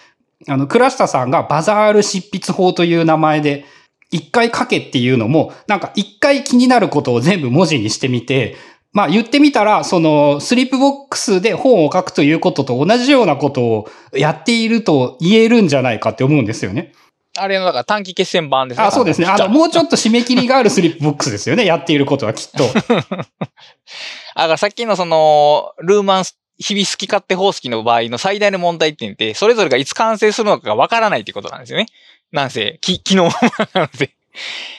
[0.48, 3.66] あの、倉下さんがバザール執筆法という名前で、
[4.12, 8.56] 一回書けっていうのも、なんか一回気になることを全部文字にしてみて、
[8.92, 16.94] まあ言ってみたら、その slip box で本を書くということと同じようなことをやっていると言えるんじゃないかって思うんですよね。
[17.38, 18.88] あれの、だから短期決戦版ですね。
[18.88, 19.28] あ、そうですね。
[19.28, 21.66] あの、もうちょっと締め切りがある slip box ですよね。
[21.66, 22.66] やっていることはきっと。
[24.34, 26.26] あ、がさっきのその、ルーマン
[26.60, 31.88] 日々好き勝手方式の場合の最大の問題点って、それぞれがいつ完成するのかがわからないってことなんですよね。
[32.32, 34.12] なんせ、き、帰納なので。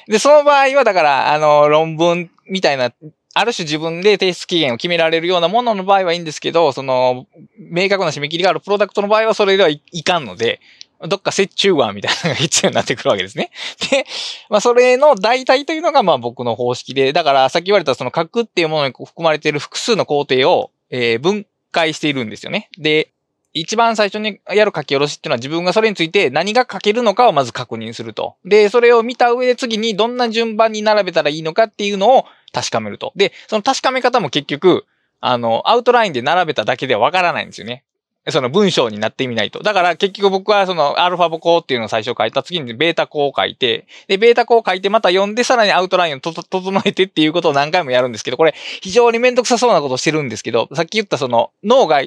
[0.07, 2.93] で、その場合は、だから、あの、論文みたいな
[3.33, 7.27] ある種自分で提出期限を決められるようなものの場合はいいんですけど、その、
[7.59, 10.61] 明確な締め切りがあるプロダクトの場合はそれではいかんので、
[11.09, 13.51] どっか折衷案みたいなのが必要になってくるわけですね。
[13.91, 14.05] で、
[14.51, 22.69] まあそれの代替というのがまあ僕の方式で、だからさっき言われたその書くっていうものに含まれている複数の工程を、えー、分解しているんですよね。
[22.79, 23.13] で、
[23.53, 28.37] 一番最初にやる書き下ろしっていうのは自分がそれについて何が書けるのかをまず確認すると。
[28.45, 33.13] で、それを見た上で次にどんな順番に並べたらいいのかっていうのを確かめると。
[33.17, 34.87] で、その確かめ方も結局、
[35.21, 37.85] あの、アウトラインで並べただけではわからないんですよね。
[38.31, 39.61] その文章になってみないと。
[39.63, 52.03] だから結局僕はそのアルファボコっていうのを最初書いた次にベータコを書いて、で、ベータコを書いてまた読んでさらにアウトラインを整えてっていうことを何回もやるんですけど、これ非常にめんどくさそうなことをしてるんですけど、さっき言ったその脳が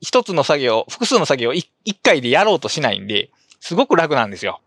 [0.00, 1.68] 一つの作業、複数の作業を一
[2.02, 4.60] 回でやろうとしないんで、すごく楽なんですよ。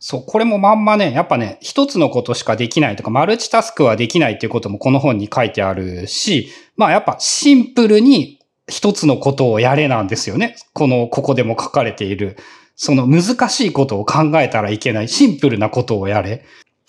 [0.00, 8.37] そう、これもまんまね、やっぱね、一つのことしかできないとか、マルチタスクはできないっていうこともこの本に書いてあるし、まあやっぱシンプルに
[8.68, 10.56] 一つのことをやれなんですよね。
[10.72, 12.36] この、ここでも書かれている。
[12.76, 15.08] その難しいことを考えたらいけない。
[15.08, 16.44] シンプルなことをやれ。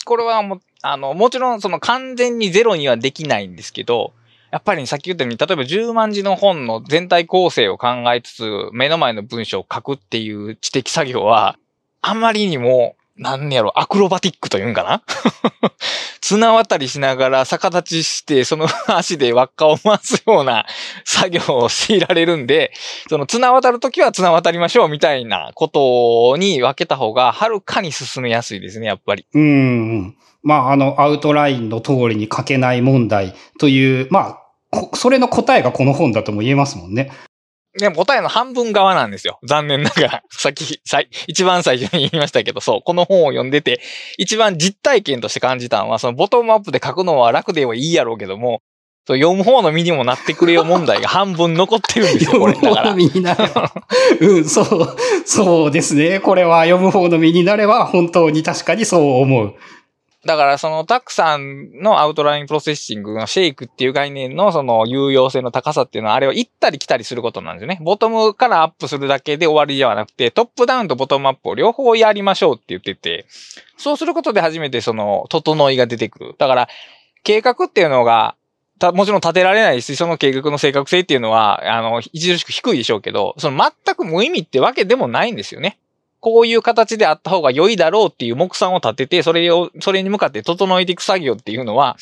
[0.05, 4.13] これはも、あの、もちろんその完全にゼロにはできないんですけど、
[4.51, 11.57] やっぱり、ね、さっき言ったように、例えば10万字の本の全体構成を考えつつ、目の前の文章を書くっていう知的作業は、
[12.01, 15.03] あまりにもなんやろ、アクロバティックというんかな？
[16.21, 20.65] 綱渡りしながら逆立ちして、その 足で輪っかを回すような
[21.03, 22.71] 作業を強いられるんで、
[23.09, 29.25] その綱渡るときは綱渡りましょうみたいなことに分けた方が、はるかに進めやすいですね、やっぱり。
[29.33, 30.15] うん。
[30.41, 34.37] まあ、あの、アウトラインの通りに書けない問題という、ま
[34.71, 37.11] あ、それの答えがこの本だとも言えますもんね。
[37.79, 39.39] でも答えの半分側なんですよ。
[39.43, 40.23] 残念ながら。
[40.31, 40.79] さっき、
[41.27, 43.81] 一番最初に言いましたけど、そう、この本を読んでて、
[44.17, 48.61] 一番実体験として感じたのは、そのボトムアップで書くのは楽ではいいやろうけども、
[49.15, 52.53] 読む方の身にもなってくれよ問題が半分残ってるんですよ、 これ。
[52.53, 52.75] だから。
[52.75, 53.73] 読む方の身になれば。
[54.21, 56.19] うん、そう、そうですね。
[56.19, 59.55] これは読む方の身になれば、本当に確かにそう思う。
[60.25, 67.79] だからそのたくさんの outline processing の shake っていう概念のその有用性の高さっていうのはあれは行ったり来たりすることなんですよね。
[67.81, 73.27] ボトムからアップするだけで終わりではなくてトップダウンとボトムアップを両方やりましょうって言ってて、
[73.77, 76.35] そうすることで初めてその整いが出てくる。
[76.37, 76.69] だから
[77.23, 78.35] 計画っていうのが
[78.79, 85.77] た、もちろん立てられないし、その計画の正確性っていうのは、あの、著しく低いでしょうけど、その全く無意味ってわけでもないんですよね。
[86.19, 91.97] こういう形であった方が良いだろうっていう目算を立てて、それを、それに向かって整えていく作業っていうのは、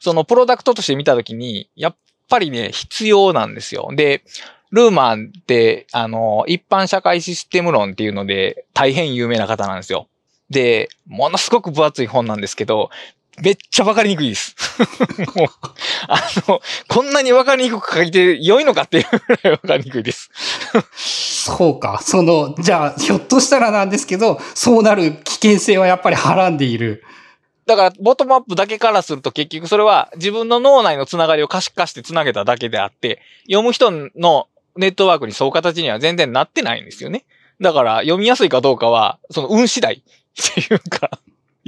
[0.00, 1.96] そのプロダクトとして見たときに、やっ
[2.28, 3.90] ぱりね、必要なんですよ。
[3.92, 4.22] で、
[4.70, 10.08] ルーマンって、あの、一般社会システム論っていうので、大変有名な方なんですよ。
[10.50, 12.90] で、ものすごく分厚い本なんですけど、
[13.42, 14.56] めっちゃわかりにくいです。
[15.36, 15.48] もう、
[16.08, 20.30] あの、こんなにわかりにくく書いて良いのかっていうぐらいわかりにくいです。
[21.04, 22.00] そうか。
[22.02, 27.04] その、じゃあ、ひょっとしたらなんですけど、そうなる危険性はやっぱりはらんでいる。
[27.66, 37.26] だから、ボトムアップだけからすると結局それは自分の脳内のつながりを可視化してつなげただけであって、読む人のネットワークにそう形には全然なってないんですよね。
[37.60, 40.02] だから、読みやすいかどうかは、その運次第っ
[40.54, 41.10] ていうか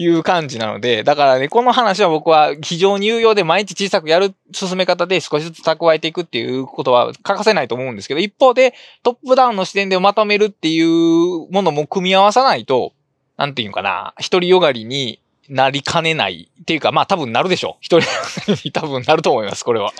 [0.02, 12.92] いう感じなので、だからね、この話は僕は非常に有用で毎日小さくやる進め方で少しずつ蓄えていくっていうことは欠かせないと思うんですけど、一方でトップダウンの視点でまとめるっていうものも組み合わさないと、
[13.36, 15.20] なんていうかな、一人よがりに
[15.50, 17.76] なりかねないっていうか、まあ多分なるでしょう。
[17.80, 18.08] 一人
[18.64, 19.92] に多分なると思います、これは。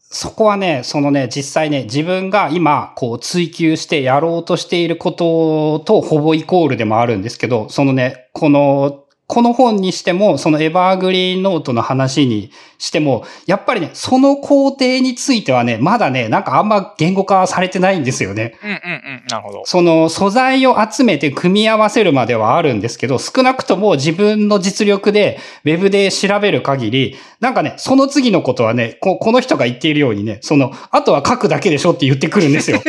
[0.00, 18.58] そこはね、そのね、実際ね、自分が今、こう追求してやろうとしていることとほぼイコールでもあるんですけど、そのね、このこの本にしても、そのエバーグリーンノートの話にしても、やっぱりね、その工程についてはね、まだね、なんかあんま言語化されてないんですよね。
[18.62, 19.22] うんうんうん。
[19.28, 19.62] なるほど。
[19.66, 32.80] その素材を集めて組み合わせるまではあるんですけど、少なくとも自分の実力で、ウェブで調べる限り、なんかね、その次のことはね、ここの人が言っているようにね、その、あとは書くだけでしょって言ってくるんですよ。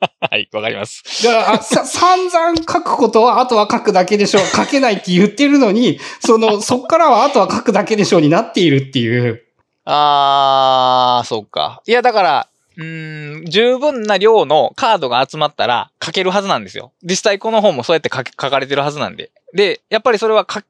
[0.20, 1.24] はい、わかります。
[1.24, 4.38] だから、 散々書くことはあとは書くだけでしょ。
[4.54, 9.44] 書けないって言ってるのに、その、そっからはあとは書くだけでしょになっているっていう。
[9.84, 11.82] あー、そっか。
[11.86, 16.92] いや、だから、うん、十分な量のカードが集まったら書けるはずなんですよ。
[17.02, 19.32] 実際この本もそうやって書書かれてるはずなんで。
[19.52, 20.60] で、やっぱりそれは書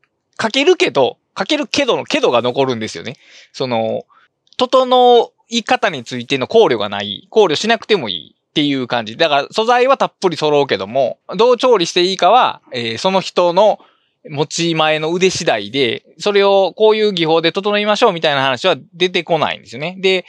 [0.41, 3.17] 書けるけど、書けるけどのけどが残るんですよね。
[3.53, 4.05] その、
[4.57, 7.27] 整い方についての考慮がない。
[7.31, 8.35] 考慮しなくてもいい。
[8.51, 9.17] っていう感じ。
[9.17, 13.79] だから素材はたっぷり揃うけども、どう調理していいかは、えー、その人の
[14.29, 19.97] 持ち前の腕次第で、それをこういう技法で整いましょうみたいな話は出てこないんですよね。
[20.01, 20.25] で、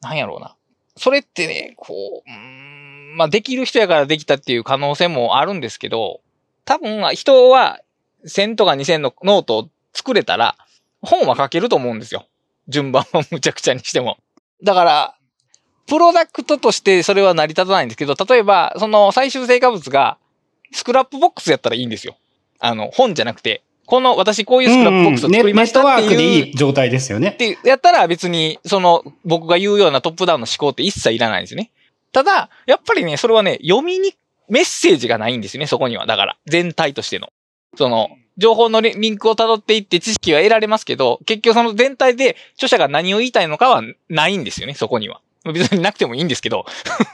[0.00, 0.56] なんやろうな。
[0.96, 1.94] それってね、こ
[2.26, 6.20] う、うん、まあ、できる人やからできたっていう可能性もあるんですけど、
[6.64, 7.80] 多分人は
[8.26, 10.56] 1000とか2000のノートを作れたら、
[11.02, 12.26] 本は書けると思うんですよ。
[12.68, 14.18] 順番をむちゃくちゃにしても。
[14.62, 15.16] だから、
[15.90, 20.18] プロダクトとしてそれは成り立たないんですけど、例えば、その最終成果物が、
[20.70, 22.16] スクラップボックスやったらいいんですよ。
[22.60, 26.10] あの、本じゃなくて、この、私こういうスクラップボックスを作りましたっていう。
[26.10, 27.30] ネットワークでいい状態ですよね。
[27.30, 31.72] ってやったら別に、その、僕が言うようなトップダウンの思考って一切いらないんですよね。
[32.12, 34.14] ただ、やっぱりね、それはね、読みに、
[34.48, 36.06] メッセージがないんですよね、そこには。
[36.06, 37.32] だから、全体としての。
[37.76, 45.20] その、情報のリンクを辿っていって知識は得られますけど、結局その全体で著者が何を言いたいのかはないんですよね、そこには。
[45.52, 46.66] 別になくてもいいんですけど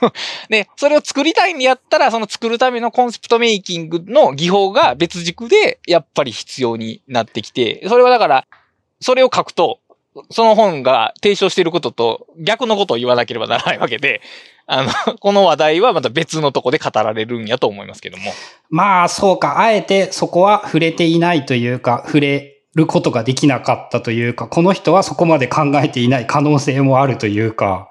[0.49, 8.45] で、それを作りたいんやったら、その作るためのコンセプトメイキングの技法が別軸で、やっぱり必要になってきて、それはだから、
[8.99, 9.79] それを書くと、
[10.31, 14.21] その本が提唱していることと逆のことを言わなければならないわけで、
[14.65, 18.31] あの、この話題はまた別のとこで語られるんやと思いますけども。
[18.69, 19.59] まあ、そうか。
[19.59, 27.89] あえてそこは触れていないというか、触れることができなかったというか、この人はそこまで考えていない可能性もあるというか。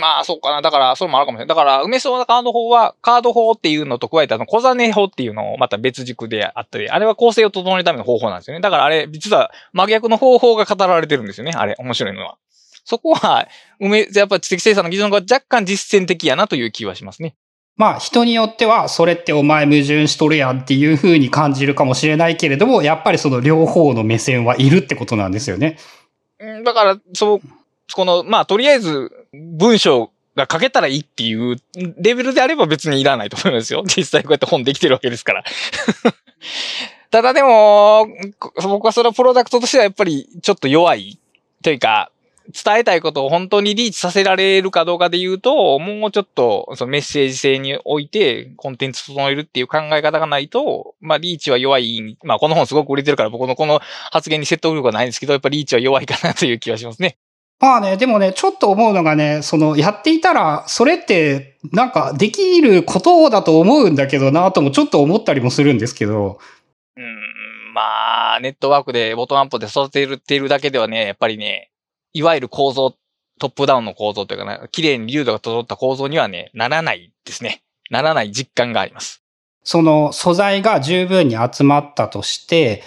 [0.00, 0.62] まあ、そうかな。
[0.62, 1.48] だから、それもあるかもしれない。
[1.48, 8.60] だから、梅ソーダカード法は、カード法っていうのと加えて、あの、小金法っていうのをまた別軸であったり、あれは構成を整えるための方法なんですよね。
[8.60, 11.52] だからあれ、実は真逆の方法が語られてるんですよね。
[11.54, 12.36] あれ、面白いのは。
[12.84, 13.48] そこは、
[13.80, 17.34] 梅、やっぱ知的生産の技術が若干実践的やなという気はしますね。
[17.76, 25.76] まあ人によってはそれってお前矛盾しとるやんっていう風に感じるかもしれないけれども、やっぱりその両方の目線はいるってことなんですよね。
[26.64, 27.40] だから、そう、
[27.94, 29.10] この、まあとりあえず
[29.58, 31.56] 文章が書けたらいいっていう
[31.98, 33.82] レベルであれば別にいらないと思いますよ。
[33.88, 35.44] 実際こうやって本できてるわけですから。
[37.10, 38.06] ただでも、
[38.64, 41.18] 僕はそのプロダクトとしてはやっぱりちょっと弱い
[41.62, 42.10] というか、
[42.52, 52.16] 伝えたいことを本当にリーチさせられるかどうかで言うと、もうちょっとそのメッセージ性においてコンテンツ整えるっていう考え方がないと、まあリーチは弱い。
[52.22, 53.80] まあこの本すごく売れてるから僕のこの
[54.10, 57.16] 発言に説得力はないんですけど、やっぱリーチは弱いかなという気はしますね。
[57.58, 66.38] まあね、でもね、ちょっと思うのがね、その、やっていたら、それって、なんか、できることだと思うんだけどなとも、ちょっと思ったりもするんですけど。
[66.96, 71.70] うん、まあ、ネットワークで、ボトムアップで育てているだけではね、やっぱりね、
[72.12, 72.94] いわゆる構造、
[73.38, 77.62] トップダウンの構造というかね、綺麗に流度が整った構造にはね、ならないですね。
[77.90, 79.22] ならない実感があります。
[79.62, 82.82] その素材が十分に集まったとして、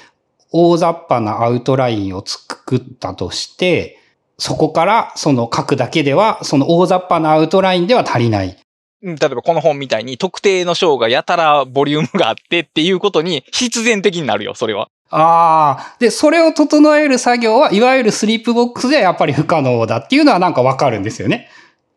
[0.51, 3.99] 大雑把なアウトラインを作ったとして、
[4.39, 8.57] そこからその書くだけでは、その大雑把なアウトラインでは足りない。
[9.01, 14.89] 例えばこの本みたいに特定の章がやたらボリュームがあってっていうことに必然的になるよ、それは。
[15.11, 15.95] ああ。
[15.99, 21.49] で、それを整える作業は、いわゆる slip box ではやっぱり不可能だっていうのはなんかわかるんですよね。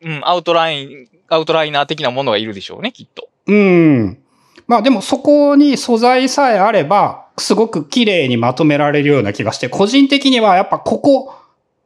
[0.02, 3.28] うん、アウトライン、アウトライナー的なものがいるでしょうね、きっと。
[3.46, 4.18] うん。
[4.66, 11.34] まあでもそこに素材さえあれば、すごく綺麗にまとめられるような気がして、個人的にはやっぱここ、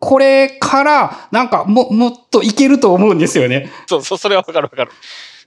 [0.07, 3.73] これから、なんかも、もっといけると思うんですよね。
[3.89, 4.93] そう、そう、それはわかるわかる。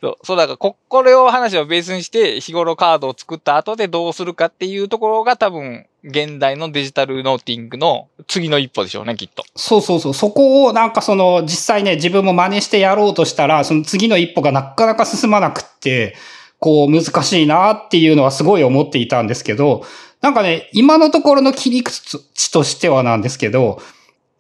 [0.02, 9.46] そう、そうだから、こ、これを話をベースにして、日頃カードを作った後でどうするかっていうところが多分、現代の digital noting の次の一歩でしょうね、きっと。
[9.56, 10.14] そうそうそう。
[10.14, 16.18] そこをなんかその、実際ね、自分も真似してやろうとしたら、その次の一歩がなかなか進まなくって、
[16.60, 19.86] こう難しいなっていうのはすごい思っていたんですけど、
[20.22, 23.82] なんかね、今のところの切り口としてはなんですけど、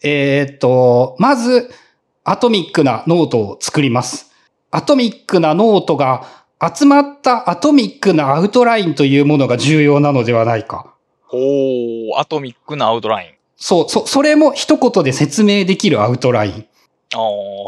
[0.01, 1.69] えー、っと、まず、
[2.23, 4.31] アトミックなノートを作ります。
[4.71, 6.25] アトミックなノートが
[6.61, 10.93] 集まったアトミックなアウトラインというものが重要なのではないか。
[11.31, 13.29] おー、アトミックなアウトライン。
[13.55, 16.65] そう、そ、それも一言で説明できるアウトライン。
[17.15, 17.67] お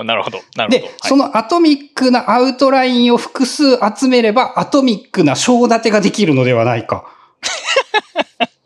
[0.00, 0.38] ー、 なるほど。
[0.56, 0.78] なるほど。
[0.78, 7.04] で、はい、そのアトミックなアウトラインを複数集めれば、アトミックな章立てができるのではないか。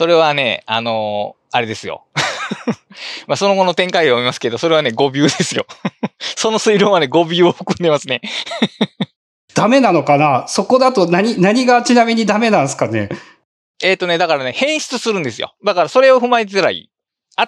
[0.00, 2.06] それはね、あのー、あれですよ。
[3.28, 5.66] まあその後の展開を読みますけど、それはね、語尾ですよ。
[6.18, 8.22] その推論はね、語尾を含んでますね。
[9.52, 10.48] ダメなのかな？
[10.48, 13.10] そこだと何、何がちなみにダメなんですかね？
[13.82, 15.52] えっ、ー、とね、だからね、変質するんですよ。
[15.62, 16.90] だからそれを踏まえてたらいい。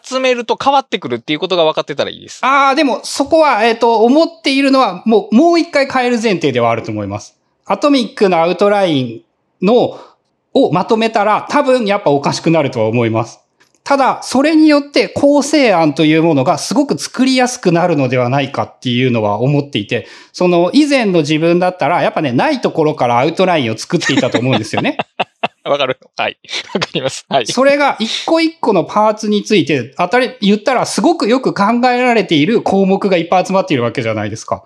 [0.05, 2.45] 集めると変わってくるっていうことが分かってたらいいです。
[2.45, 7.39] ああ、でもそこは、えっ、ー、と、思っているのは、もう、もう一回変える前提ではあると思います。
[7.65, 9.25] アトミックなアウトライ
[9.63, 9.99] ンの、
[10.55, 13.41] をまとめたら、多分やっぱおかしくなるとは思います。
[13.85, 24.99] ただ、それによって構成案というものがすごく作りやすくなるのではないかっていうのは思っていて、その以前の自分だったら、やっぱね、ないところからアウトラインを作っていたと思うんですよね。
[25.65, 26.39] わかるはい。
[26.75, 27.25] わかります。
[27.29, 27.47] はい。
[27.47, 34.65] それが一個一個のパーツについて、当たり、言ったらすごくよく考えられている項目がいっぱい集まっているわけじゃないですか。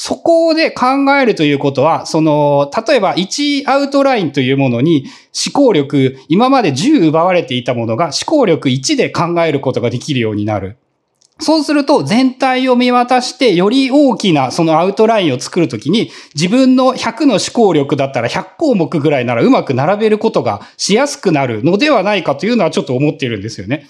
[0.00, 5.06] そこで考えるということは、その、例えば1アウトラインというものに
[5.44, 10.76] 思考力、今まで10奪われていたものが思考力1で考えることができるようになる。
[11.40, 23.88] そうすると全体を見渡してより大きなそのアウトラインを作るときに自分の100の思考力だったら100項目ぐらいならうまく並べることがしやすくなるのではないかというのはちょっと思っているんですよね。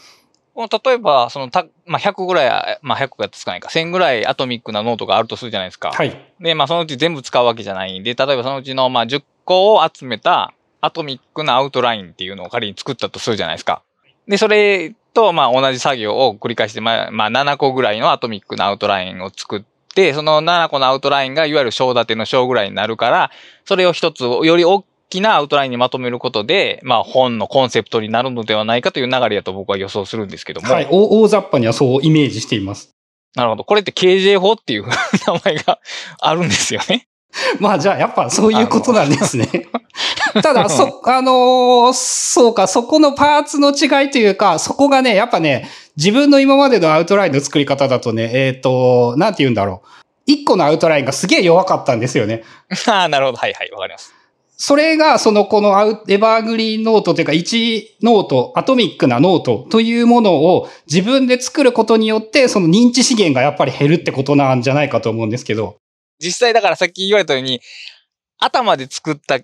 [0.67, 5.91] 例えば、そのた、まあ、100ぐらい、まあ、100がつかないか、1000ぐらいアトミックなノートがあるとするじゃないですか。
[5.93, 6.17] はい。
[6.41, 13.83] で、まあ、そのうち全部使うわけじゃないんで、例えばそのうちの、まあ、10個を集めたアトミックなアウトラインっていうのを仮に作ったとするじゃないですか。
[14.27, 19.63] で、それと、まあ、同じ作業を繰り返して、まあ、まあ、7個ぐらいのアトミックなアウトラインを作っ
[19.95, 23.31] て、その7個のアウトラインがいわゆる章立ての章ぐらいになるから、
[23.65, 30.73] それを一つより大きなアウトラインにまとめることで、まあ本のコンセプトになるのではないかという流れだと僕は予想するんですけども。
[30.73, 30.89] はい。
[30.91, 32.95] 大雑把にはそうイメージしています。
[33.35, 33.65] なるほど。
[33.65, 35.79] これって KJ 法っていう名前が
[36.21, 37.07] あるんですよね。
[37.61, 39.49] まあじゃあやっぱそういうことなんですね。
[40.43, 49.89] ただ、そ、 あのー、そうか、そこのパーツの違いというか、そこがね、やっぱね、自分の今までのアウトラインの作り方だとね、えっ、と、なんて言うんだろう。
[50.27, 52.45] 一個のアウトラインがすげえ弱かったんですよね。
[52.87, 53.39] ああ、なるほど。
[53.39, 54.18] はいはい、わかります。
[54.61, 65.77] それが、その、このアウ evergreen note というか、1ノート、アトミックなノートというものを自分で作ることによって、その認知資源がやっぱり減るってことなんじゃないかと思うんですけど。
[66.19, 67.61] 実際だからさっき言われたように、
[68.41, 69.39] 頭で作った、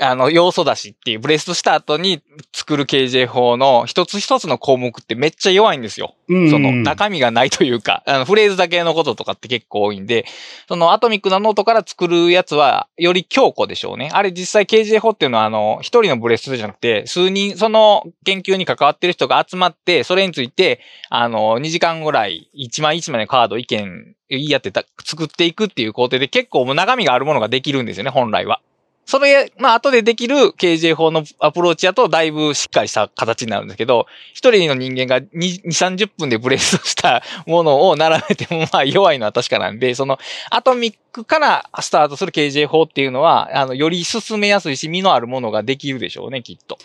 [0.00, 2.22] あの、要素だしっていう、ブレストした後に
[2.52, 6.14] 作る KJ 法の一つ一つの項目ってめっちゃ弱いんですよ。
[6.28, 6.50] うん。
[6.50, 10.24] その中身がないというか、あのフレーズだけのこととかって結構多いんで、
[10.66, 14.10] そのアトミックなノートから作るやつはより強固でしょうね。
[14.12, 20.80] あれ実際 KJ 法っていうのはあの、一人のブレストじゃなくて、数人、その研究に関わってる人が集まって、それについて、
[21.10, 28.60] あの、2時間ぐらい、一枚一枚のカード意見言い合ってた、作っていくっていう工程で結構もう中身があるものができるんですよね、本来は。
[29.04, 40.18] それ、まあ、後でできる KJ 法のアプローチだと、だいぶしっかりした形になるんですけど、一人の人間が2、2 30分でブレストしたものを並べても、 まあ、弱いのは確かなんで、その、
[40.50, 46.78] アトミックからスタートする KJ 法っていうのは、あの、より進めやすいし、身のあるものができるでしょうね、きっと。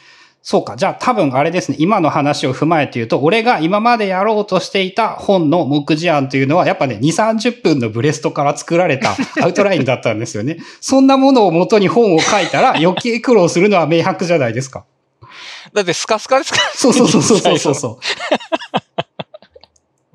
[0.50, 0.78] そうか。
[0.78, 1.76] じゃあ多分あれですね。
[1.78, 10.56] 今の話を踏まえて言うと、俺が今までやろうとしていた本の目次案というのは、やっぱね、2、30分のブレストから作られた アウトラインだったんですよね。
[10.80, 14.86] そんなものを元に本を書いたら 余計苦労するのは明白じゃないですか。
[15.74, 16.64] だってスカスカですから。
[16.74, 17.98] そうそうそうそうそうそう。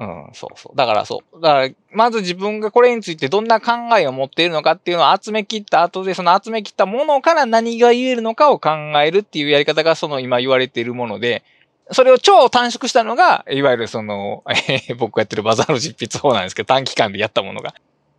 [0.02, 0.76] うん、そうそう。
[0.76, 1.40] だからそう。
[1.40, 8.70] だから、まず自分がこれについてどんな考えを持っているのかっていうのを集め切った後で、その集め切ったものから何が言えるのかを考
[9.04, 11.44] えるっていうやり方がその今言われているもので、
[11.92, 17.74] それを超短縮したのが、いわゆるその、えー僕がやってるバザール実筆法なんですけど、短期間でやったものが。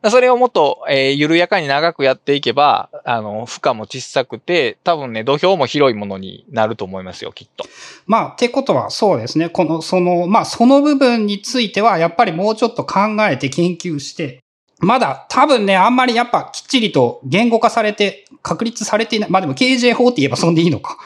[0.09, 7.65] それをもっと、えー緩やかに長くやっていけば、あの、負荷も小さくて、多分ね、土俵も広いものになると思いますよ、きっと。
[8.05, 9.49] まあ、ってことはそうですね。
[9.49, 12.99] この、その、まあ、その部分については、やっぱりもうちょっと考
[13.29, 14.39] えて研究して、
[14.79, 19.29] まだ多分ね、あんまりやっぱきっちりと言語化されて、確立されていない。
[19.29, 20.97] まあでも KJ 法って言えばそんでいいのか。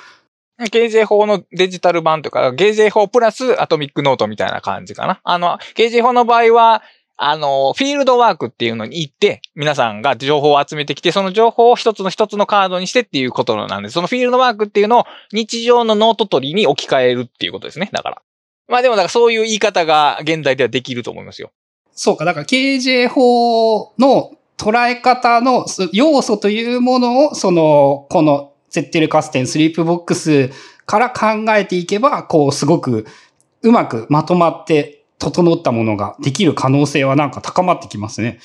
[0.60, 5.20] KJ 法のデジタル版とか、KJ 法プラスアトミックノートみたいな感じかな。
[5.24, 6.82] あの、KJ 法の場合は、
[7.18, 17.89] あの、フィールドワークっていうのに行って、皆さんが情報を集めてきて、その情報を一つの一つのカードにしてっていうことなんです、そのフィールドワークっていうのを日常のノート取りに置き換えるっていうことですね。
[17.91, 18.22] だから。
[18.68, 21.51] まあでも、そういう言い方が現代ではできると思いますよ。
[21.91, 30.51] そうか、だから KJ 法の捉え方の要素というものを、その、このゼッテルカステンスリープボックス
[30.86, 33.07] から考えていけば、こう、すごく
[33.63, 38.39] うまくまとまって整ったものができる可能性はなんか高まってきますね。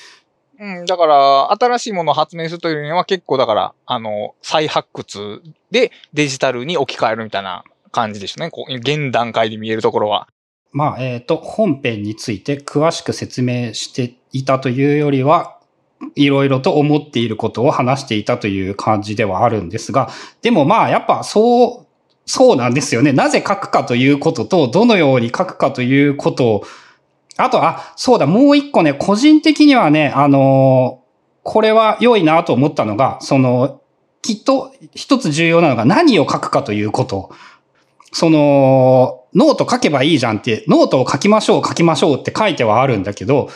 [0.59, 8.49] うん、だから、新しいものを発明するというのは結構だから、あの、再発掘でデジタルに置き換えるみたいな感じですね。
[8.49, 10.27] こう、現段階で見えるところは。
[10.71, 15.59] まあ、えっ、と、本編について詳しく説明していたというよりは、
[16.15, 20.09] いろいろと思っていることを話していたという感じではあるんですが、
[20.41, 21.82] でもまあ、やっぱそう、
[22.25, 23.11] そうなんですよね。
[23.11, 26.63] なぜ書くかということと、どのように書くかということを、
[27.37, 31.03] あと、あ、そうだ、もう一個ね、個人的にはね、あのー
[31.43, 33.81] これは良いなと思ったのが、その、
[34.21, 37.31] きっと一つ重要なのが何を書くかということ。
[38.13, 43.49] その、ノート書けばいいじゃんって、ノートを書きましょう、書きましょうって書いてはあるんだけど、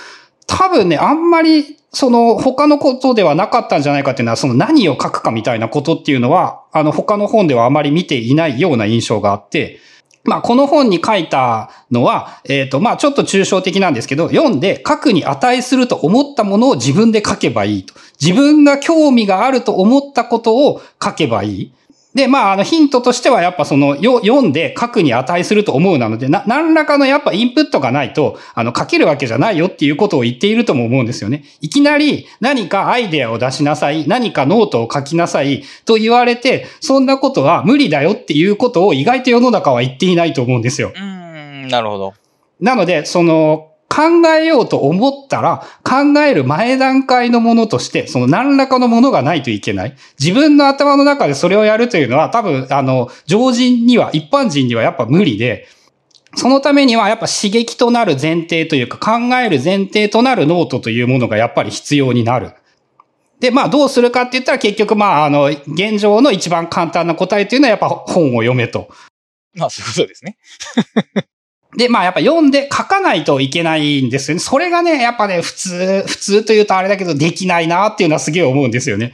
[0.47, 9.79] 多分ね、あんまり、その、他のことではなかったんじゃないかっていうのは、その何を書くかみたいなことっていうのは、あの、他の本ではあまり見ていないような印象があって、
[10.27, 17.93] まあ、この本に書いたのは、えっ、と、まあ、ちょっと抽象的なんですけど、読んで書くに値すると思ったものを自分で書けばいいと。
[18.19, 21.73] 自分が興味があると思ったことを書けばいい。
[22.17, 31.43] で、まあ、あの、ヒントとしては、やっぱその、よ、読んで書くに値すると思うなので、な、何らかのやっぱインプットがないと、あの、書けるわけじゃないよっていうことを言っているとも思うんですよね。
[31.61, 40.91] いきなり何かアイデアを出しなさい、何かノートを書きなさいと言われて、そんなことは無理だよっていうことを意外と世の中は言っていないと思うんですよ。
[40.95, 42.13] うーん、なるほど。
[42.59, 44.03] なので、その、考
[44.39, 49.95] えようと思ったら、考える前段階のものとして、その何らかのものがないといけない。
[50.19, 55.67] 自分の頭の中でそれをやるというのは、多分、あの、常人には、一般人にはやっぱ無理で、
[56.35, 62.51] そのためにはやっぱ刺激となる前提というか、考える前提となるノートというものがやっぱり必要になる。
[63.39, 68.89] で、まあどうするかって言ったら結局まああの、現状の一番簡単な答えというのはやっぱ本を読めと。
[69.55, 70.37] まあ、そういうことですね。
[71.75, 74.39] で、まあやっぱ読んで書かないといけないんですよね。
[74.39, 79.13] それがね、やっぱね、普通、普通というとあれだけどできないなっていうのはすげえ思うんですよね。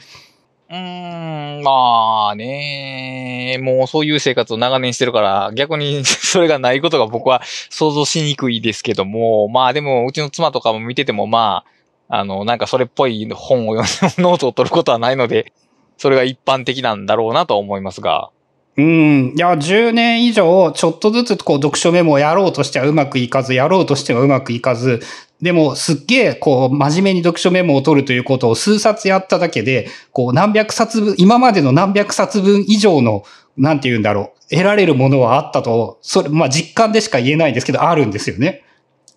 [0.70, 11.64] うーん、まあね、もうそういう生活を長年してるから、逆に それがないことが僕は想像しにくいですけども、まあでも、うちの妻とかも見てても、ま
[12.10, 15.54] あ、あの、なんかそれっぽい本を読んでもノートを取ることはないので、
[15.98, 18.30] それが一般的なんだろうなと思いますが。
[18.76, 19.34] うん。
[19.36, 25.02] いや、10年以上、ちょっとずつこう読書メモをやろうとしてはうまくいかず、やろうとしてはうまくいかず、
[25.42, 33.24] でもすっげえ、こう、真面目に読書メモを取るということを数冊やっただけで、こう、何百冊分、今までの何百冊分以上の、
[33.58, 38.64] なんて言うんだろう、得られるものはあったと、それ、まあ実感でしか言えないんですけど、あるんですよね。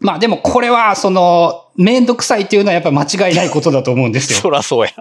[0.01, 4.41] まあでもこれは、その、めんどくさいっていうのはやっぱ間違いないことだと思うんですよ。
[4.43, 4.93] そらそうや。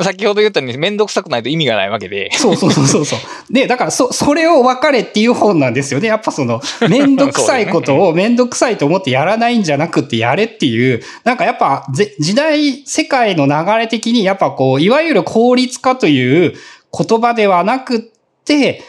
[0.00, 2.30] 先ほど言ったようにめんどくさくないと意味がないわけで。
[2.32, 3.18] そうそうそうそうそう。
[3.50, 6.08] で、だから、そ、それを分かれっていう本なんですよね。
[6.08, 16.54] やっぱその、 めんどくさいことをめんどくさいと思ってやらないんじゃなくてやれっていう、なんかやっぱ、ぜ時代、世界の流れ的に、やっぱこう、いわゆる効率化という
[16.96, 18.00] 言葉ではなくっ
[18.44, 18.82] て、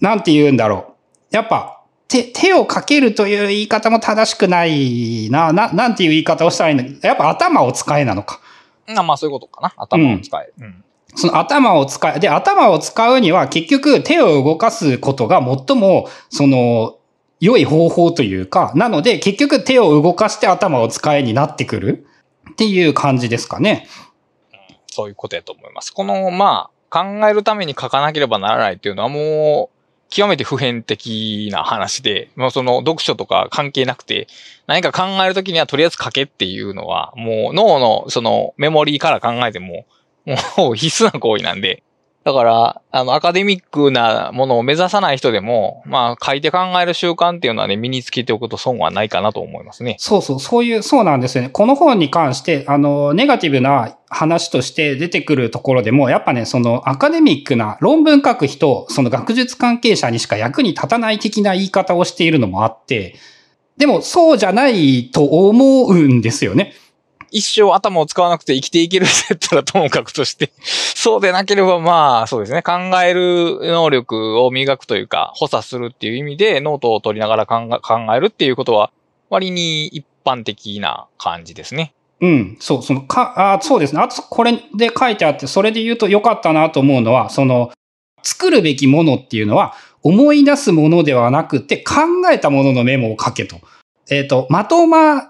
[0.00, 0.94] なんて言うんだろ
[1.32, 1.36] う。
[1.36, 5.52] やっぱ、手、手をかけるという言い方も正しくないな。
[5.52, 8.40] な、なんていう言い方をしたらいいのやっぱ頭を使えなのか。
[8.94, 9.72] まあまあそういうことかな。
[9.76, 10.54] 頭を使える。
[10.60, 10.84] うん
[11.16, 12.20] その頭を使う。
[12.20, 16.98] で、頭を使うには結局手を動かすことが最も、その、
[17.40, 22.06] 良い方法というか、なので結局手を動かして頭を使えになってくる
[22.52, 23.88] っていう感じですかね。
[24.88, 25.90] そういうことやと思います。
[25.90, 29.79] この、まあ、考えるために書かなければならないっていうのはもう、
[30.10, 34.26] 極めて普遍的な話で、もうその読書とか関係なくて、
[34.66, 39.86] 何か考えるときにはとりあえず書けっていうのは、もう脳のそのメモリーから考えても、
[40.56, 41.82] もう必須な行為なんで、
[42.22, 49.96] だから、あの、アカデミックなものを目指さない人でも、まあ、書いて考える習慣っていうのはね、身につけておくと損はないかなと思いますね。
[49.98, 51.48] そうそう、そういう、そうなんですよね。
[51.48, 63.14] この本に関して、あの、ネガティブな話として出てくるところでも、やっぱね、そのアカデミックな論文書く人、その学術関係者にしか役に立たない的な言い方をしているのもあって、
[63.78, 66.74] でもそうじゃないと思うんですよね。
[67.30, 72.72] 一生頭を使わなくて生きていけるって言ったらともかくとして、 そうでなければまあそうですね、考
[73.02, 77.80] える能力を磨くというか、補佐するっていう意味でノートを取りながら考
[78.14, 78.90] えるっていうことは
[79.28, 81.92] 割に一般的な感じですね。
[82.20, 84.02] うん、そう、その、か、あそうですね。
[84.02, 87.70] あと、これで書いてあって、それで言うと良かったなと思うのは、その、
[88.22, 91.94] 作るべきものっていうのは、思い出すものではなくて、考
[92.30, 93.56] えたもののメモを書けと。
[94.10, 95.29] えっ、と、まとま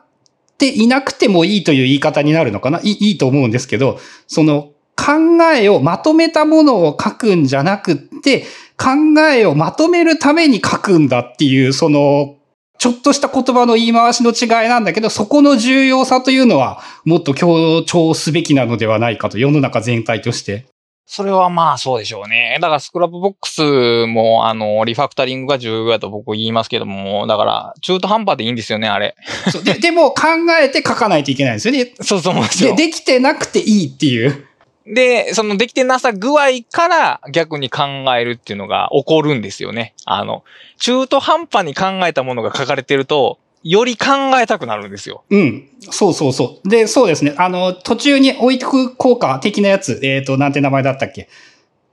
[0.61, 2.81] っていなくてもいいという言い方になるのかな？
[2.81, 8.45] いいいいと思うんですけど、その、考えをまとめたものを書くんじゃなくって、
[8.77, 12.37] 考えをまとめるために書くんだっていう、その、
[12.77, 20.67] ちょっとした言葉の言い回しの違いなんだけど、そこの重要さというのは、もっと強調すべきなのではないかと、世の中全体として。
[21.13, 22.57] それはまあそうでしょうね。
[22.61, 29.17] だからスクラップボックスもあの、リファクタリングが重要だと僕言いますけども、だから中途半端でいいんですよね、あれ。
[29.65, 30.29] ででも考
[30.61, 31.95] えて書かないといけないんですよね。
[32.01, 32.35] そうそう
[32.77, 32.77] で。
[32.77, 34.47] できてなくていいっていう。
[34.87, 37.83] で、そのできてなさ具合から逆に考
[38.17, 39.95] えるっていうのが起こるんですよね。
[40.05, 40.45] あの、
[40.79, 44.07] 中途半端に考えたものが書かれてると、より考
[44.41, 45.25] えたくなるんですよ。
[45.31, 45.69] うん。
[45.91, 46.69] そうそうそう。
[46.69, 47.35] で、そうですね。
[47.37, 50.01] あの、途中に置いてく効果的なやつ。
[50.03, 51.29] えっ、と、なんて名前だったっけ？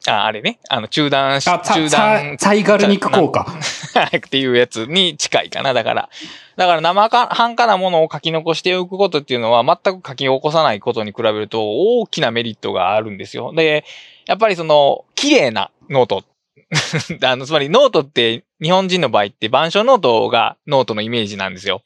[0.08, 0.60] ああれね。
[0.70, 3.46] あの、中断し、中断、ツァイガルニック効果。
[4.16, 5.74] っていうやつに近いかな。
[5.74, 6.10] だから、
[6.56, 13.52] だから生半可なものを書き残しておくことっていうのは全く書き起こさないことに比べると大きなメリットがあるんですよ。
[13.54, 13.84] で、
[14.26, 16.24] やっぱりその、綺麗なノート。
[17.24, 21.82] あの、つまりノートって日本人の場合って板書ノートがノートのイメージなんですよ。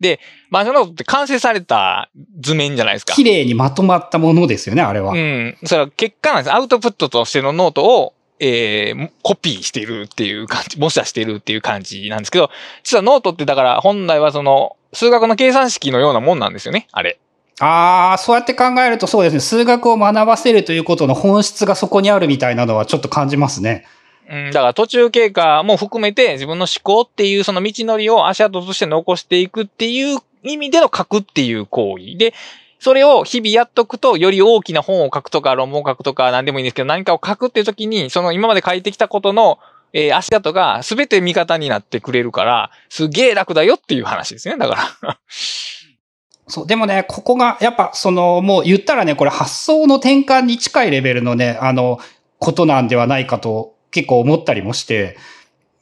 [0.00, 0.20] で、
[0.50, 2.10] 板書ノートって完成された
[2.40, 3.14] 図面じゃないですか。
[3.14, 5.12] 綺麗にまとまったものですよね、あれは。
[5.12, 5.56] うん。
[5.64, 6.54] それは結果なんです。
[6.54, 12.50] アウトプットとしてのノートを、えー、コピーしているっていう感じ、模写しているっていう感じなんですけど、
[12.84, 17.18] 実はノートってだから本来はその、数学の計算式のようなもんなんですよね、あれ。
[17.60, 19.40] ああ、そうやって考えるとそうですね。
[19.40, 23.84] 数学を学ばせるということの本質がそこにあるみたいなのはちょっと感じますね。
[24.30, 32.34] うん、だから途中経過も含めて自分の思考っていうその道のりを足跡として残していくっていう意味での書くっていう行為で、
[32.80, 39.58] それを日々やっとくと、より大きな本を書くとか、論文を書くとか、何でもいいんですけど、何かを書くっていう時に、その今まで書いてきたことの、
[39.92, 44.56] えー足跡が全て味方になってくれるから、すげえ楽だよっていう話ですね。
[44.56, 45.18] だから。
[46.46, 51.98] そう、でもね、ここが、やっぱ、その、もう言ったらね、これ発想の転換に近いレベルのね、あの、
[52.38, 55.16] ことなんではないかと結構思ったりもして、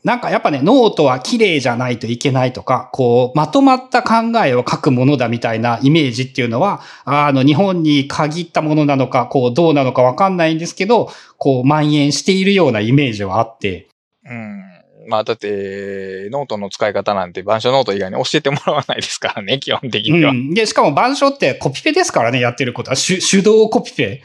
[0.07, 13.89] なんかやっぱね、ノートは綺麗じゃないといけないとか、こう、まとまった考えを書くものだみたいなイメージっていうのは、あの、日本に限ったものなのか、こう、どうなのかわかんないんですけど、こう、蔓延しているようなイメージはあって。
[14.25, 14.63] うん。
[15.09, 20.31] まあ、だって、ノートの使い方なんて、板書ノート以外に教えてもらわないですからね、基本的には。
[20.31, 20.55] うん。
[20.55, 22.97] で、しかも板書ってコピペですからね、やってることは。
[22.97, 24.23] 手手動コピペ。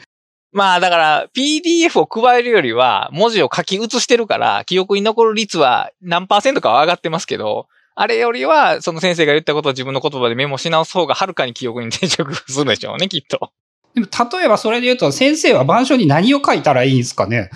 [0.52, 13.50] まあだから PDF を加えるよりは文字を書き写してるから記憶に残る率は何パーセントかは上がってますけど、あれよりはその先生が言ったことを自分の言葉でメモし直す方がはるかに記憶に定着するでしょうね、きっと。
[13.94, 14.06] でも
[14.38, 17.50] 例えばそれで言うと先生は板書に何を書いたらいいんですかね？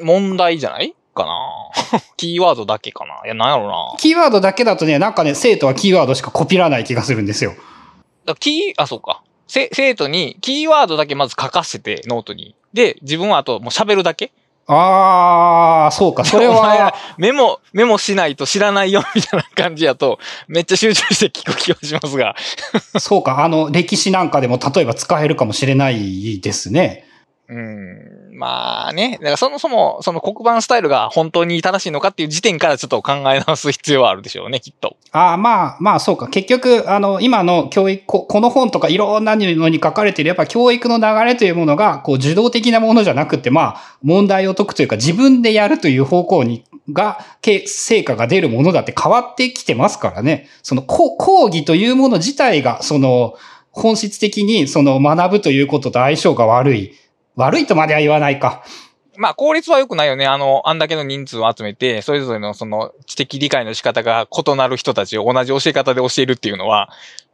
[0.00, 2.00] 問題じゃないかな？
[2.16, 3.20] キーワードだけかな？
[3.24, 3.96] いや、なんやろうな。
[3.98, 7.54] キーワードだけだとね、なんかね、生徒はキーワードしかコピらない気がするんですよ。
[8.24, 9.22] だキー、あ、そうか。
[9.48, 12.54] 生徒にキーワードだけまず書かせて、ノートに。
[12.72, 14.32] で、自分はあともう喋るだけ
[14.70, 16.94] ああ、そうか、それは。
[17.16, 22.36] メモ、メモしないと知らないよ、みたいな感じやと、めっちゃ集中して聞く気がしますが。
[23.00, 27.07] そうか、あの、歴史なんかでも例えば使えるかもしれないですね。
[27.50, 28.36] うん。
[28.36, 29.12] まあね。
[29.12, 34.96] だからそもそも、その黒板スタイルが本当に正しいのかっていう時点からちょっと考え直す必要はあるでしょうね、きっと。
[35.12, 36.28] ああ、まあ、まあそうか。
[36.28, 50.48] 結局、あの、今の教育こ、の本とかいろんなのに書かれている、やっぱ教育の流れというものが、こう、受動的なものじゃなくて、まあ、問題を解くというか、自分でやるという方向に、が、成果が出るものだって変わってきてますからね。
[50.62, 53.34] その、講義というもの自体が、その、
[53.70, 56.94] 本質的にその学ぶということと相性が悪い。
[57.38, 58.64] 悪いとまでは言わないか。
[59.16, 60.26] まあ、効率は良くないよね。
[60.26, 66.90] あの、あんだけの人数を集めて、それぞれのその知的理解の仕方が異なる人たちを同じ教え方で教えるっていうのは、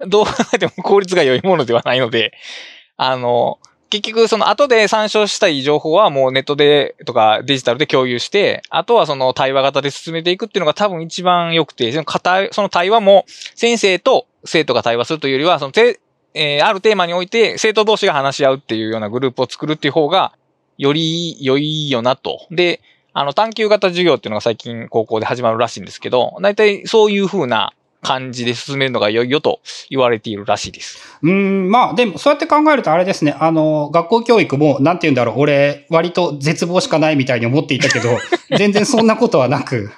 [0.07, 2.33] どう考えても効率が良いものではないので、
[2.97, 3.59] あの、
[3.91, 12.05] 結局その後で参照したい情報はもうネットでとかデジタルで共有して、あとはその対話型で進めていくっていうのが多分一番良くて、その
[12.51, 13.25] その対話も
[13.55, 15.73] 先生と生徒が対話するというよりは、その
[16.35, 20.33] えー、あるテーマにおいて生徒同士が話し合うっていうようなグループを作るっていう方が、
[20.77, 22.47] より良いよなと。
[22.51, 22.81] で、
[23.13, 27.73] あの、探究型授業っていうのが最近高校で始まるらしいんですけど、大体そういう風な
[28.03, 31.19] 感じで進めるのが良いよと言われているらしいです。
[31.23, 38.19] うん、まあでもそうやって考えるとあれですね、あの、学校教育も、なんて言うんだろう、俺、割と絶望しかないみたいに思っていたけど、
[38.59, 39.91] 全然そんなことはなく、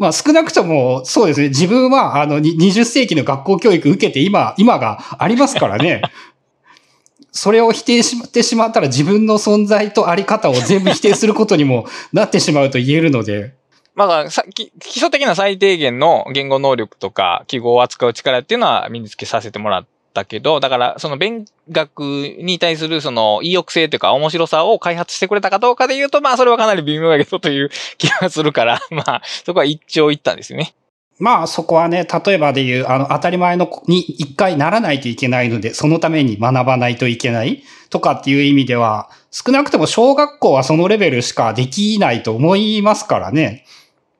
[0.00, 6.00] まあ少なくともそうですね、自分はあの20世紀の学校教育受けて今、今がありますからね。
[7.32, 13.52] それを否定してしまったら自分の存在とあり方を全部否定することにもなってしまうと言えるので。
[13.94, 22.00] まあ、基礎的な最低限の言語能力とか記号を扱う力っていうのは身につけさせてもらったけど、だから、その勉学
[22.38, 30.74] に対するその意欲性というか面白さを開発してくれたかどうかで言うと、まあそれはかなり微妙だけどという気がするから、 まあそこは一長一短ですよね。
[31.18, 43.64] まあそこはね、例えばで言う、あの当たり前のに一回ならないといけないので、そのために学ばないといけないとかっていう意味では、少なくとも小学校はそのレベルしかできないと思いますからね。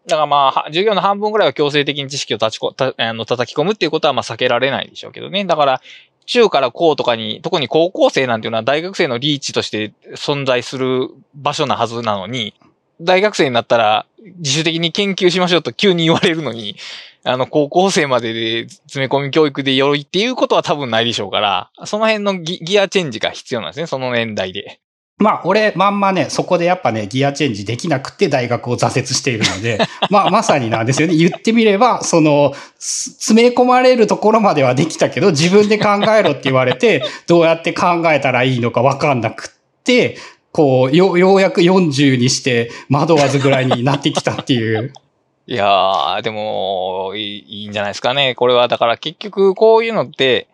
[0.07, 5.45] だからまあ、授業の半分ぐらいは強制的に知識を立ちこ、たあの叩き込むっていうことはまあ避けられないでしょうけどね。
[5.45, 5.81] だから、
[6.27, 12.55] 中から高とかに、特に高校生なんていうのは大学生のリーチとして存在する場所なはずなのに、
[13.01, 14.07] 大学生になったら
[14.39, 16.77] 自主的に研究しましょうと急に言われるのに、
[17.25, 24.81] あの、高校生までで詰め込み教育で良いっていうことは多分ないでしょうから、その辺のギギアチェンジが必要なんですね、その年代で。
[25.21, 31.15] まあ、俺、まんまね、そこでやっぱね、ギアチェンジできなくて大学を挫折しているので、 まあ、まさになんですよね。
[31.15, 40.17] 言ってみれば、その、詰め込まれるところまではできたけど、自分で考えろって言われて、 どうやって考えたらいいのかわかんなくって、
[40.53, 44.91] こう、よ、ようやく40にして惑わずぐらいになってきたっていう。
[45.47, 48.35] いやー、でもいい、いいんじゃないですかね。
[48.35, 50.47] これは、だから結局こういうのって、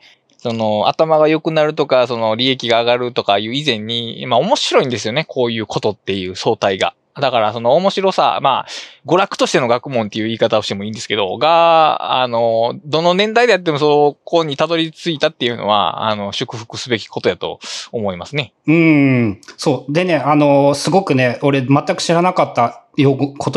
[0.47, 5.25] その、頭が良くなるとか、その、利益が上がるとかいう以前に、まあ面白いんですよね。
[5.25, 6.95] こういうことっていう相対が。
[7.21, 8.67] だから、その面白さ、まあ、
[9.07, 17.59] 娯楽としての学問っていう言い方をしてもいいんですけど、が、あの、どの年代でやってもそこにたどり着いたっていうのは、あの、祝福すべきことやと
[17.91, 18.53] 思いますね。
[18.67, 19.41] うん。
[19.57, 19.93] そう。
[19.93, 23.09] でね、あの、すごくね、俺全く知らなかった言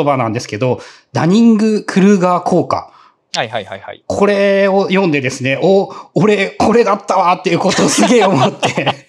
[0.06, 0.80] 葉なんですけど、
[1.12, 2.94] ダニング・クルーガー効果。
[3.36, 4.04] はいはいはいはい。
[4.08, 9.08] これを読んでですね、お、俺、これだったわっていうことをすげえ思って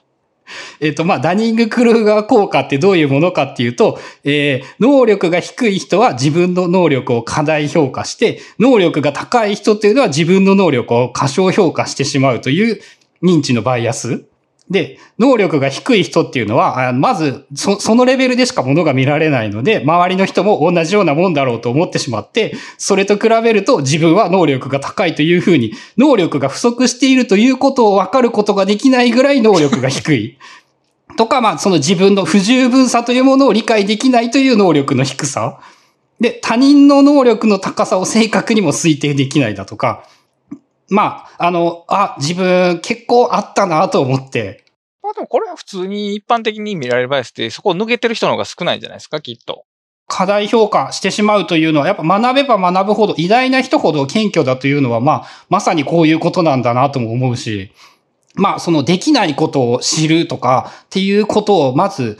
[0.80, 12.80] えっと、まあ、ダニング・クルーガー効果ってどういうものかっていうと、えー、能力が低い人は自分の能力を過大評価して、能力が高い人っていうのは自分の能力を過小評価してしまうという
[13.22, 14.24] 認知のバイアス。
[14.70, 30.38] で、能力が低い人っていうのは、まずそ、そのレベルでしか物が見られないので、周りの人も同じようなもんだろうと思ってしまって、それと比べると自分は能力が高いというふうに、能力が不足しているということを分かることができないぐらい能力が低い。
[31.16, 35.60] とか、まあ、その自分の不十分さというものを理解できないという能力の低さ。
[36.20, 40.04] で、他人の能力の高さを正確にも推定できないだとか、
[40.88, 44.64] まあ、あの、あ、自分結構あったなと思って。
[45.02, 49.64] まあでもこれは普通に一般的に見られるバイアスってそこを抜けてる人の方が少ないんじゃないですか、きっと。
[50.06, 57.72] 過大評価してしまうというのは、やっぱ学べば学ぶほど、偉大な人ほど謙虚だというのは、まあ、まさにこういうことなんだなとも思うし、
[58.34, 62.18] まあ、そのできないことを知るとかっていうことをまず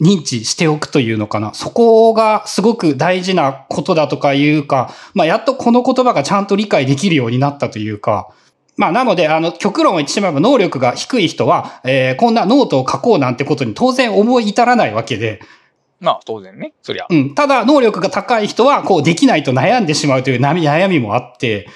[0.00, 1.54] 認知しておくというのかな。
[1.54, 8.28] そこがすごく大事なことだとかいうか、まあ、やっとこの言葉がちゃんと理解できるようになったというか、
[8.76, 15.40] まあ、なので、あの、極論を言ってしまえば能力が低い人は、えー、こんなノートを書こうなんてことに当然思い至らないわけで。
[15.98, 16.74] まあ、当然ね。
[16.82, 17.06] そりゃ。
[17.10, 17.34] うん。
[17.34, 21.66] ただ、能力が高い人は、こう、できないと悩んでしまうという悩みもあって、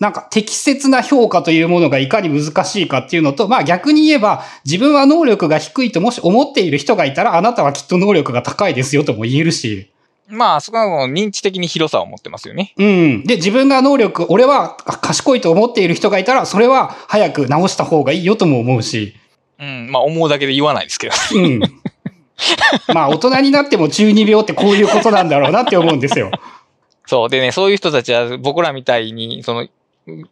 [0.00, 9.90] なんか適切な評価というものがいかに難しいかっていうのと、まあ逆に言えば自分は能力が低いともし思っている人がいたらあなたはきっと能力が高いですよとも言えるし。
[10.30, 12.74] まあ、そこは認知的に広さを持ってますよね。
[12.76, 13.24] うん。
[13.24, 19.14] で、自分が能力、俺は賢いと思っている人がいたら、それは早く直した方がいいよとも思うし。
[19.58, 19.90] うん。
[19.90, 21.14] まあ、思うだけで言わないですけど。
[21.34, 21.60] うん。
[22.94, 26.30] まあ、大人になっても中二病ってこういうことなんだろうなって思うんですよ。
[27.06, 27.28] そう。
[27.30, 29.66] でね、そういう人たちは僕らみたいに、その、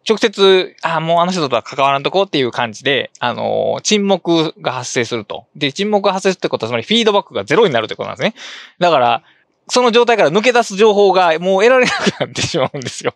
[0.08, 5.46] 直接、あもうあの人とは関わらんとこっていう感じで、あのー、沈黙が発生すると。
[5.54, 8.34] で、沈黙が発生するってことは、つまりフィードバックがゼロになるってことなんですね。
[8.78, 9.22] だから、
[9.68, 13.14] その状態から抜け出す情報がもう得られなくなってしまうんですよ。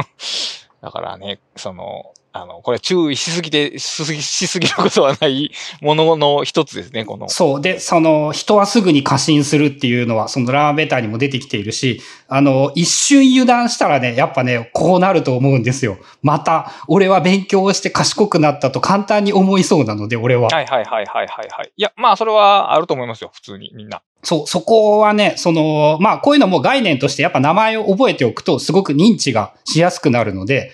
[0.82, 5.50] だからね、その、あの、これ注意しすぎて、しすぎ、しすぎることはない
[5.82, 7.28] ものの一つですね、 この。
[7.28, 7.60] そう。
[7.60, 15.98] で、その、人はすぐに過信するっていうのは、そのラーメーターにも出てきているし、あの、一瞬油断したらね、やっぱね、こうなると思うんですよ。
[16.22, 20.48] また、俺は勉強して賢くなったと簡単に思いそうなので、俺は。
[20.48, 21.72] はいはいはいはいはいはい。
[21.76, 24.00] いや、まあ、それはあると思いますよ、普通に、みんな。
[24.22, 30.70] そう、そこはね、その、まあ、こういうのも概念としてやっぱ名前を覚えておくと、すごく認知がしやすくなるので、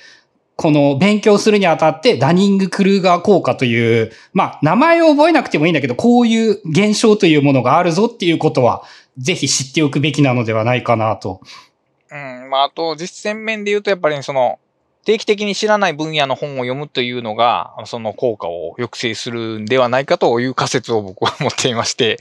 [0.61, 8.83] この勉強するにあたってダニング・クルーガー効果という、まあ、名前を覚えなくてもいいんだけど、こういう現象というものがあるぞっていうことは、
[9.19, 11.41] ぜひ知っておくべきなのではないかなと。
[12.11, 14.59] うん、まあ、あと、実践面で言うと、やっぱりその、
[15.05, 22.19] 定期的に知らない分野の本を読むというのが、その効果を抑制するんではないかという仮説を僕は持っていまして、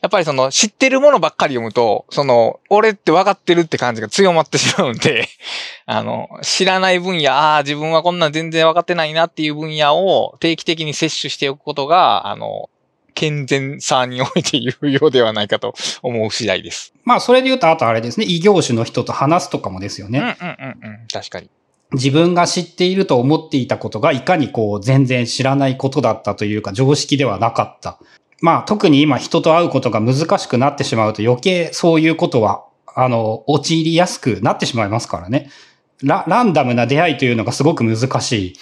[0.00, 5.28] やっぱりその知ってるものばっかり読むと、その、俺って分かってるって感じが強まってしまうんで、
[5.86, 12.70] あの、知らない分野、ああ、自分はこんなん全然分かってないなっていう分野を定期的に摂取しておくことが、あの、
[13.14, 16.94] 健全さにおいて有用ではないかと思う次第です。
[17.04, 20.20] まあ、それで言うと、あとあれですね、異業種の人と話すとかもですよね。
[20.20, 21.06] うんうんうんうん。
[21.12, 21.50] 確かに。
[21.92, 27.98] 自分が知っていると思っていたことが、いかにこう、全然知らないことだったというか、常識ではなかった。
[28.40, 35.50] まあ特に今人と会うことが難しくなってしまうと余計そういうことは、あの、陥りやすくなってしまいますからね。
[36.02, 38.52] ラランダムな出会いというのがすごく難しい。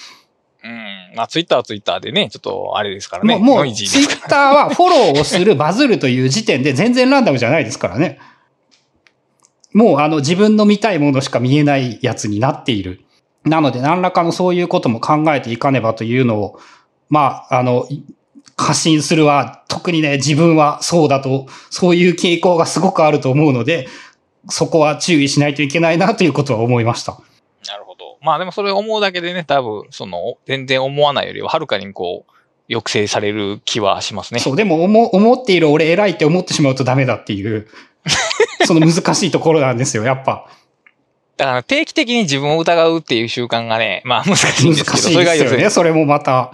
[0.65, 1.17] うん。
[1.17, 3.37] まあツイッターはツイッターでね、ちょっとあれですからね。
[3.37, 8.19] もう、もうツイッターはフォローをする、バズるという時点で全然ランダムじゃないですからね。
[9.73, 13.03] もうあの自分の見たいものしか見えないやつになっている。
[13.45, 16.59] なので何らかのそういうことも考えていかねばというのを、
[17.09, 17.87] まあ、あの、
[18.57, 23.87] 過信するは、特にね、自分はそうだと、そういう傾向がすごくあると思うので、
[24.49, 27.19] そこは注意しないといけないなということは思いました。
[27.69, 28.19] なるほど。
[28.23, 32.33] まあでもそれ思うだけでね、多分、その、全然思わないよりは、はるかにこう、
[32.69, 34.41] 抑制される気はしますね。
[34.41, 37.69] そう、でも思、思っている俺偉いって思ってしまうとダメだっていう、
[38.67, 40.49] その難しいところなんですよ、やっぱ。
[41.37, 46.53] だから定期的に自分を疑うっていう習慣がね、まあ難しいんですけど、難しいですよね、それもまた。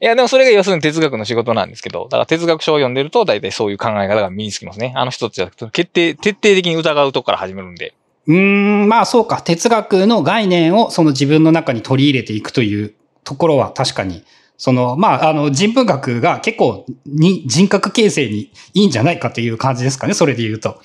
[0.00, 4.92] いや、でもそれが要するに哲学の仕事なんですけど、だから哲学書を読んでると大体そういう考え方が身につきますね。
[4.94, 7.94] あの人たちは決定、徹底的に疑うとこから始めるんで。
[8.26, 9.40] うーん、まあそうか。
[9.40, 12.94] 哲学の概念をその自分の中に取り入れていくという
[13.24, 14.22] ところは確かに、
[14.58, 20.14] その、まあ、あの、人文学が結構に人格形成にいいんじゃないかという感じですかね。
[20.14, 20.80] それで言うと。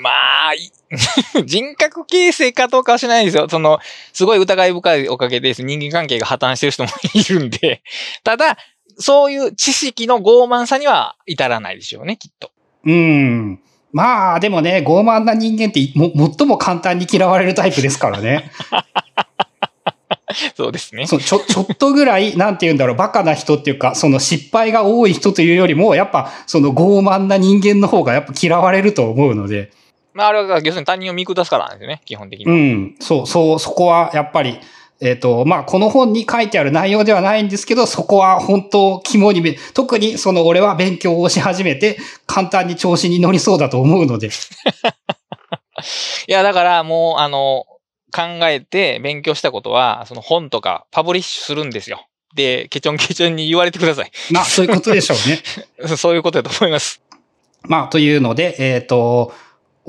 [0.00, 0.52] まあ、
[1.44, 3.48] 人格形成かどうかはしないですよ。
[3.48, 3.78] その、
[4.12, 7.82] すごい疑い深いおかげで人間関係が破綻してる人もいるんで、
[8.24, 8.56] ただ、
[8.98, 12.50] そういう知識の傲慢さには至らないでしょうね、きっと。
[12.84, 13.60] うん。
[13.92, 18.50] まあ、でもね、傲慢な人間っても、最も簡単に嫌われるタイプですからね。
[20.56, 21.06] そうですね。
[21.06, 29.70] そうちょ、ちょっとぐらい、なんて言うんだろう、バカな人っていうか、その失敗が多い人というよりも、やっぱ、その傲慢な人間の方がやっぱ嫌われると思うので。
[30.18, 32.46] まあ、あれは、要するに他人を見下すからなんですよね、基本的に。
[32.46, 32.96] うん。
[32.98, 34.58] そう、そう、そこはやっぱり、
[35.00, 44.30] えっ、ー、と、まあ、この本に書いてある内容ではないんですけど、そこは本当肝に、特にその俺は勉強をし始めて、簡単に調子に乗りそうだと思うので。
[46.26, 47.64] いや、だからもう、あの、
[48.12, 52.08] 考えて勉強したことは、その本とかパブリッシュするんですよ。
[52.34, 54.10] で、ケチョンケチョンに言われてください。
[54.32, 55.94] まあ、そういうことでしょうね。
[55.96, 57.00] そういうことだと思います。
[57.62, 59.32] まあ、というので、えっ、ー、と、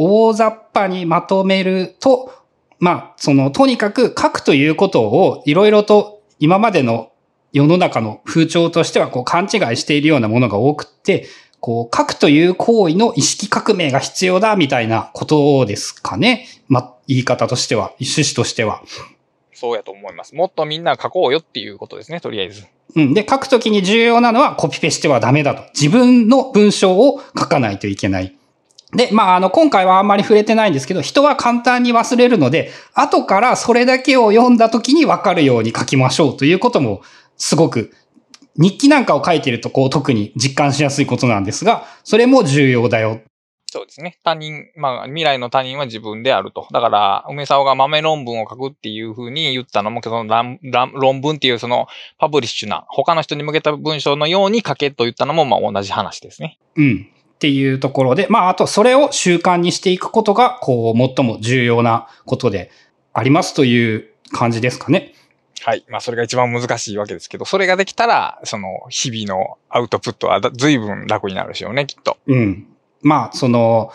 [0.02, 2.32] 大雑把にまとめると、
[2.80, 7.12] まあ、その、とにかく書くということをいろいろと今までの
[7.52, 11.28] 世の中の風潮としてはこう勘違いしているようなものが多くって、
[11.60, 16.48] こう書くという行為の意識革命が必要だみたいなことですかね。
[16.70, 18.82] まあ、言い方としては、趣旨としては。
[19.54, 20.34] そうやと思います。
[20.34, 22.64] もっとみんな書こうよっていうことですね、とりあえず。
[22.96, 23.14] うん。
[23.14, 25.64] で、書くときに重要なのはコピペしてはダメだと。
[25.74, 28.39] 自分の文章を書かないといけない。
[28.94, 37.02] で、まあ、あの、今回はあんまり触れてないんですけど、人は簡単に忘れるので、後からそれだけを読んだ時にわかるように書きましょうということも、
[37.38, 37.94] すごく、
[38.58, 43.22] 日記なんかを書いてると、こう、特に実感しやすいことなんですが、それも重要だよ。
[43.72, 44.18] そうですね。
[44.24, 46.68] 他人、まあ、未来の他人は自分であると。
[46.72, 50.58] だから、梅沢が豆論文を書くっていうふうに言ったのも、その
[50.94, 51.88] 論文っていうその
[52.18, 56.58] パブリッシュな、他の人に向けた文章のように書けと言ったのも、まあ同じ話ですね。
[56.76, 57.08] うん。
[57.40, 62.70] っていうところで、まあ、あとそれを習慣にしていくことが、こう、最も重要なことで
[63.14, 65.14] ありますという感じですかね。
[65.62, 65.86] はい。
[65.88, 72.18] まあ、それが一番難しいわけですけど、それができたら、その、日々のアウトプットは随分楽になるでしょうね、きっと。
[72.28, 72.68] うん。
[73.04, 73.94] まあ、その、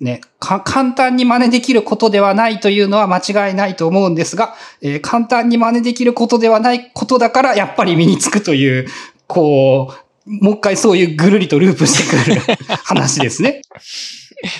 [0.00, 8.86] ね、簡単に真似できることではないというのは間違いないと思うんですが、えー、簡単に真似できることではないことだから、やっぱり身につくという、
[9.26, 13.62] こう、もう一回そういうぐるりとループしてくる 話ですね。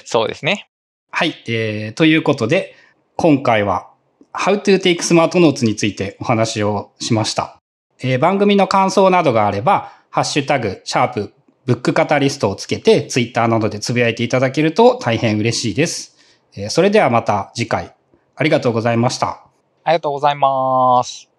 [0.05, 0.69] そうですね。
[1.11, 1.35] はい。
[1.49, 2.77] えー、ということで、
[3.17, 3.89] 今回は
[4.33, 7.59] How to take smart notes についてお話をしました。
[8.01, 11.33] えー、番組の感想などがあれば、ハッシュタグ、シャープ、
[11.65, 16.17] ブックカタリストをつけて、ツイッターなどでつぶやいていただけると大変嬉しいです。
[16.55, 17.95] えー、それではまた次回、
[18.37, 19.47] ありがとうございました。
[19.85, 21.36] ありがとうございます。